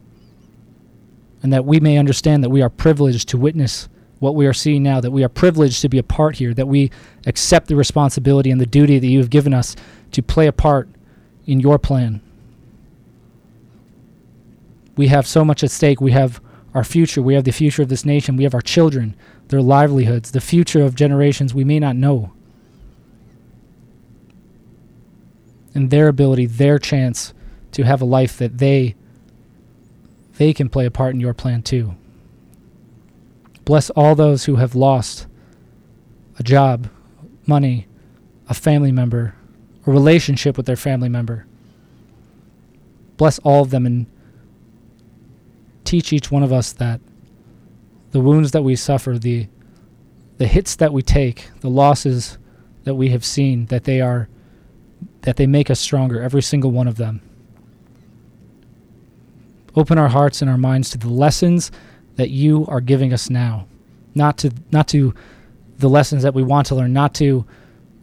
[1.43, 4.83] and that we may understand that we are privileged to witness what we are seeing
[4.83, 6.91] now, that we are privileged to be a part here, that we
[7.27, 9.75] accept the responsibility and the duty that you have given us
[10.13, 10.89] to play a part
[11.47, 12.21] in your plan.
[15.01, 16.03] We have so much at stake.
[16.03, 16.43] We have
[16.75, 17.23] our future.
[17.23, 18.37] We have the future of this nation.
[18.37, 19.17] We have our children,
[19.49, 22.35] their livelihoods, the future of generations we may not know.
[25.75, 27.33] And their ability, their chance
[27.73, 28.95] to have a life that they
[30.37, 31.95] they can play a part in your plan too.
[33.65, 35.27] Bless all those who have lost
[36.39, 36.91] a job,
[37.47, 37.87] money,
[38.51, 39.35] a family member,
[39.87, 41.47] a relationship with their family member.
[43.17, 44.05] Bless all of them and
[45.91, 47.01] teach each one of us that
[48.13, 49.49] the wounds that we suffer, the
[50.39, 52.39] the hits that we take, the losses
[52.85, 54.29] that we have seen, that they are
[55.23, 57.21] that they make us stronger, every single one of them.
[59.75, 61.73] Open our hearts and our minds to the lessons
[62.17, 63.67] that you are giving us now.
[64.15, 65.13] Not to not to
[65.79, 67.45] the lessons that we want to learn not to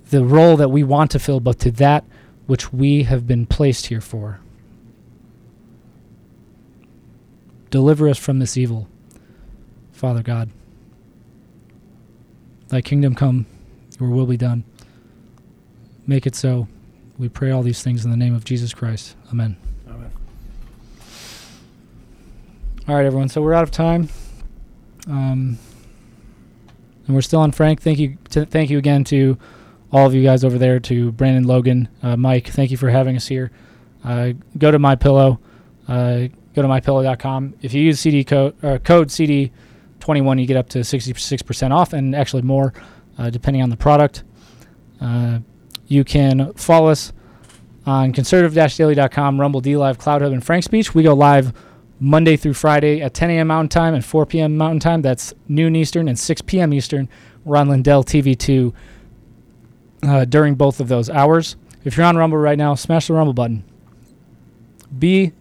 [0.09, 2.03] the role that we want to fill but to that
[2.47, 4.39] which we have been placed here for
[7.69, 8.87] deliver us from this evil
[9.91, 10.49] father god
[12.69, 13.45] thy kingdom come
[13.99, 14.63] your will be done
[16.05, 16.67] make it so
[17.17, 19.57] we pray all these things in the name of jesus christ amen
[19.89, 20.11] Amen.
[22.87, 23.29] All right, everyone.
[23.29, 24.09] So we're out of time.
[25.07, 25.57] Um,
[27.05, 27.81] and we're still on Frank.
[27.81, 28.17] Thank you.
[28.31, 29.37] To, thank you again to
[29.91, 30.79] all of you guys over there.
[30.81, 32.47] To Brandon, Logan, uh, Mike.
[32.47, 33.51] Thank you for having us here.
[34.03, 35.39] uh, go to my pillow.
[35.87, 36.27] Uh,
[36.57, 37.53] go to mypillow.com.
[37.61, 42.15] If you use CD code or code CD21, you get up to 66% off and
[42.15, 42.73] actually more,
[43.19, 44.23] uh, depending on the product.
[44.99, 45.39] Uh,
[45.85, 47.13] you can follow us
[47.85, 50.95] on conservative-daily.com, Rumble, D Live, Cloud Hub, and Frank Speech.
[50.95, 51.53] We go live
[51.99, 53.47] Monday through Friday at 10 a.m.
[53.47, 54.57] Mountain Time and 4 p.m.
[54.57, 55.03] Mountain Time.
[55.03, 56.73] That's noon Eastern and 6 p.m.
[56.73, 57.07] Eastern.
[57.45, 58.73] We're on Lindell TV2
[60.03, 61.55] uh, during both of those hours.
[61.83, 63.63] If you're on Rumble right now, smash the Rumble button.
[64.97, 65.33] Be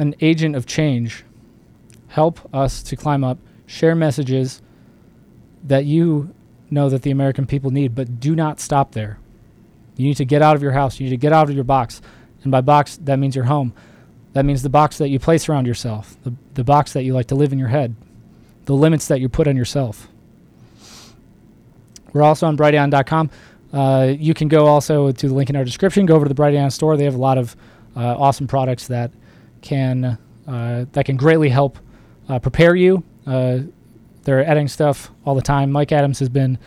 [0.00, 1.24] an agent of change.
[2.08, 3.38] Help us to climb up.
[3.66, 4.62] Share messages
[5.62, 6.34] that you
[6.70, 9.18] know that the American people need, but do not stop there.
[9.96, 10.98] You need to get out of your house.
[10.98, 12.00] You need to get out of your box.
[12.42, 13.74] And by box, that means your home.
[14.32, 17.26] That means the box that you place around yourself, the, the box that you like
[17.26, 17.94] to live in your head,
[18.64, 20.08] the limits that you put on yourself.
[22.14, 23.30] We're also on brighteon.com.
[23.72, 26.06] Uh, you can go also to the link in our description.
[26.06, 26.96] Go over to the Brighteon store.
[26.96, 27.54] They have a lot of
[27.94, 29.12] uh, awesome products that
[29.62, 31.78] can uh, that can greatly help
[32.28, 33.04] uh, prepare you.
[33.26, 33.60] Uh,
[34.24, 35.70] they're adding stuff all the time.
[35.70, 36.58] Mike Adams has been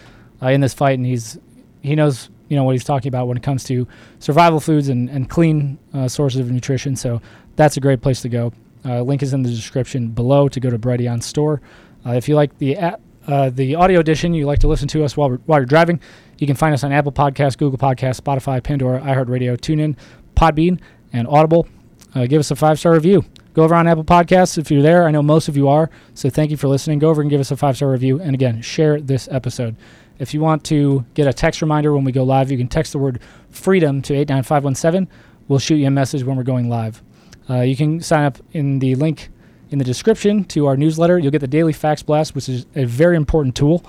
[0.41, 1.37] uh, in this fight, and he's
[1.81, 3.87] he knows you know what he's talking about when it comes to
[4.19, 6.95] survival foods and, and clean sources of nutrition.
[6.95, 7.21] So
[7.55, 8.53] that's a great place to go.
[8.83, 11.61] link is in the description below to go to Brighteon store.
[12.05, 15.15] if you like the app, uh, the audio edition, you like to listen to us
[15.15, 15.99] while, while you're driving,
[16.37, 19.95] you can find us on Apple Podcasts, Google Podcasts, Spotify, Pandora, iHeartRadio, TuneIn,
[20.35, 20.79] Podbean,
[21.13, 21.67] and Audible.
[22.15, 23.23] Uh, give us a five star review.
[23.53, 25.07] Go over on Apple Podcasts if you're there.
[25.07, 26.99] I know most of you are, so thank you for listening.
[26.99, 28.19] Go over and give us a five star review.
[28.19, 29.75] And again, share this episode.
[30.19, 32.91] If you want to get a text reminder when we go live, you can text
[32.91, 35.07] the word freedom to 89517.
[35.47, 37.03] We'll shoot you a message when we're going live.
[37.49, 39.29] Uh, you can sign up in the link
[39.69, 41.17] in the description to our newsletter.
[41.17, 43.83] You'll get the daily fax blast, which is a very important tool,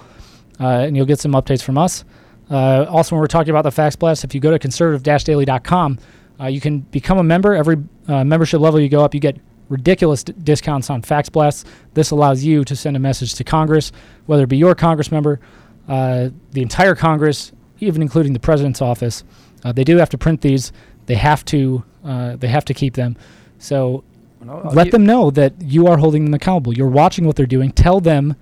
[0.59, 2.05] uh, and you'll get some updates from us.
[2.51, 5.99] Uh, also, when we're talking about the fax blast, if you go to conservative-daily.com,
[6.41, 7.55] uh, you can become a member.
[7.55, 7.77] Every
[8.09, 11.65] uh, membership level you go up, you get ridiculous d- discounts on fax blasts.
[11.95, 13.93] This allows you to send a message to Congress,
[14.27, 15.41] whether it be your Congress member,
[15.89, 19.25] uh, the entire Congress, even including the president's office.
[19.65, 20.73] Uh, they do have to print these.
[21.07, 21.85] They have to.
[22.03, 23.17] they have to keep them.
[23.59, 24.05] So
[24.73, 26.75] let them know that you are holding them accountable.
[26.75, 27.73] You're watching what they're doing.
[27.73, 28.37] Tell them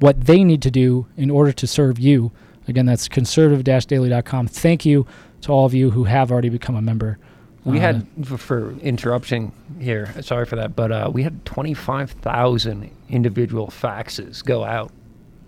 [0.00, 2.32] what they need to do in order to serve you.
[2.68, 4.48] Again, that's conservative-daily.com.
[4.48, 5.06] Thank you
[5.42, 7.18] to all of you who have already become a member.
[7.64, 12.90] We Uh, had, for, for interrupting here, sorry for that, but uh, we had 25,000
[13.08, 14.92] individual faxes go out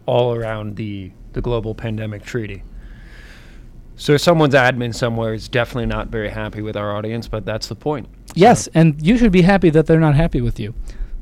[0.07, 2.63] all around the, the global pandemic treaty.
[3.97, 7.75] So someone's admin somewhere is definitely not very happy with our audience, but that's the
[7.75, 8.09] point.
[8.35, 10.75] Yes, and you should be happy that they're not happy with you,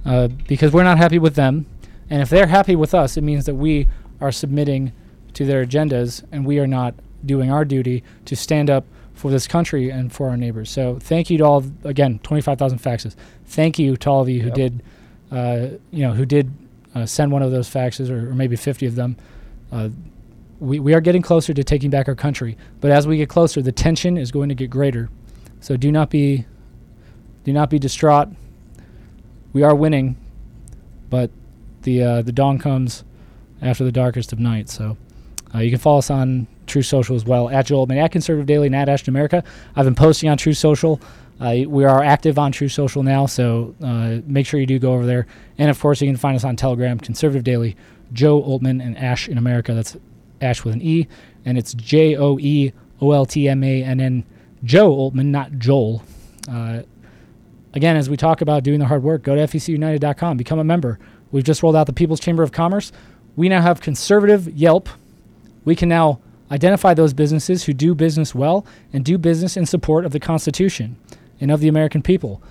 [0.04, 1.66] uh, because we're not happy with them,
[2.08, 3.86] and if they're happy with us, it means that we
[4.20, 4.92] are submitting
[5.34, 6.94] to their agendas, and we are not
[7.24, 10.70] doing our duty to stand up for this country and for our neighbors.
[10.70, 11.58] So thank you to all.
[11.58, 13.14] Of, again, twenty-five thousand faxes.
[13.46, 14.54] Thank you to all of you who Yep.
[14.54, 14.82] did,
[15.30, 16.50] uh, you know, who did
[16.94, 19.16] uh, send one of those faxes, or, or maybe fifty of them.
[19.70, 19.90] Uh,
[20.58, 23.62] we, we are getting closer to taking back our country, but as we get closer,
[23.62, 25.08] the tension is going to get greater.
[25.60, 26.46] So do not be
[27.44, 28.28] do not be distraught.
[29.52, 30.16] We are winning,
[31.10, 31.30] but
[31.82, 33.04] the uh, the dawn comes
[33.60, 34.68] after the darkest of night.
[34.70, 34.96] So
[35.54, 38.66] uh, you can follow us on Truth Social as well at Joel at Conservative Daily,
[38.66, 39.44] and at Ashe in America.
[39.76, 41.00] I've been posting on Truth Social.
[41.40, 44.92] Uh, we are active on Truth Social now, so uh, make sure you do go
[44.92, 45.26] over there.
[45.58, 47.76] And of course, you can find us on Telegram, Conservative Daily,
[48.12, 49.74] Joe Oltmann, and Ashe in America.
[49.74, 49.96] That's
[50.40, 51.08] Ash with an E,
[51.44, 54.24] and it's J O E O L T M A N N.
[54.62, 56.02] Joe Oltmann, not Joel.
[56.50, 56.82] Uh,
[57.72, 60.98] again, as we talk about doing the hard work, go to fecunited.com, become a member.
[61.32, 62.92] We've just rolled out the People's Chamber of Commerce.
[63.36, 64.88] We now have conservative Yelp.
[65.64, 66.20] We can now
[66.50, 70.96] identify those businesses who do business well and do business in support of the Constitution
[71.40, 72.42] and of the American people.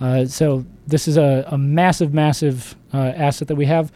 [0.00, 3.92] Uh, so this is a, a massive, massive uh, asset that we have.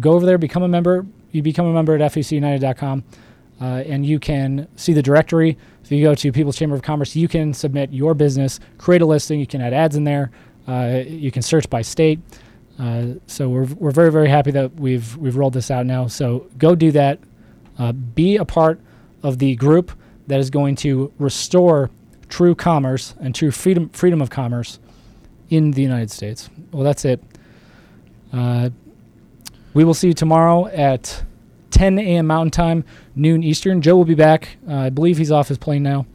[0.00, 1.06] Go over there, become a member.
[1.32, 3.04] You become a member at fecunited.com,
[3.60, 5.58] uh, and you can see the directory.
[5.82, 9.06] If you go to People's Chamber of Commerce, you can submit your business, create a
[9.06, 9.38] listing.
[9.38, 10.30] You can add ads in there.
[10.66, 12.20] Uh, you can search by state.
[12.78, 16.06] Uh, so we're, we're very very happy that we've we've rolled this out now.
[16.06, 17.20] So go do that.
[17.78, 18.80] Uh, be a part
[19.22, 19.92] of the group
[20.26, 21.90] that is going to restore
[22.28, 24.78] true commerce and true freedom freedom of commerce
[25.50, 26.48] in the United States.
[26.72, 27.22] Well, that's it.
[28.32, 28.70] Uh,
[29.72, 31.24] we will see you tomorrow at
[31.70, 32.26] 10 a.m.
[32.26, 33.82] Mountain Time, noon Eastern.
[33.82, 34.56] Joe will be back.
[34.68, 36.06] Uh, I believe he's off his plane now.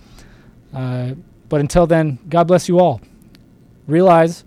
[0.74, 1.14] Uh,
[1.50, 3.02] but until then, God bless you all.
[3.88, 4.44] Realize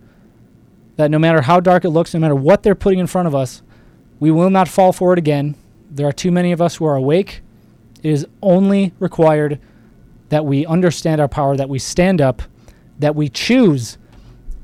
[0.97, 3.35] that no matter how dark it looks, no matter what they're putting in front of
[3.35, 3.63] us,
[4.21, 5.57] we will not fall for it again.
[5.95, 7.43] There are too many of us who are awake.
[8.03, 9.61] It is only required
[10.30, 12.40] that we understand our power, that we stand up,
[12.99, 13.99] that we choose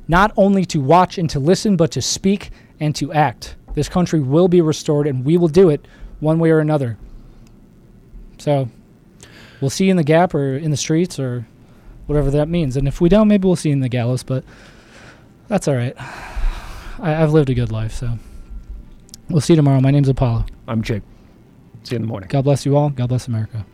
[0.09, 2.51] not only to watch and to listen, but to speak
[2.81, 3.57] and to act.
[3.75, 5.87] This country will be restored, and we will do it
[6.21, 6.97] one way or another.
[8.39, 8.71] So
[9.61, 11.47] we'll see you in the gap or in the streets or
[12.07, 12.79] whatever that means.
[12.79, 14.45] And if we don't, maybe we'll see you in the gallows, but
[15.49, 15.95] that's all right.
[16.99, 18.19] I, I've lived a good life, so
[19.29, 19.83] we'll see you tomorrow.
[19.83, 20.47] My name's Apollo.
[20.67, 21.03] I'm Jake.
[21.89, 22.29] See you in the morning.
[22.29, 22.91] God bless you all.
[22.91, 23.65] God bless America.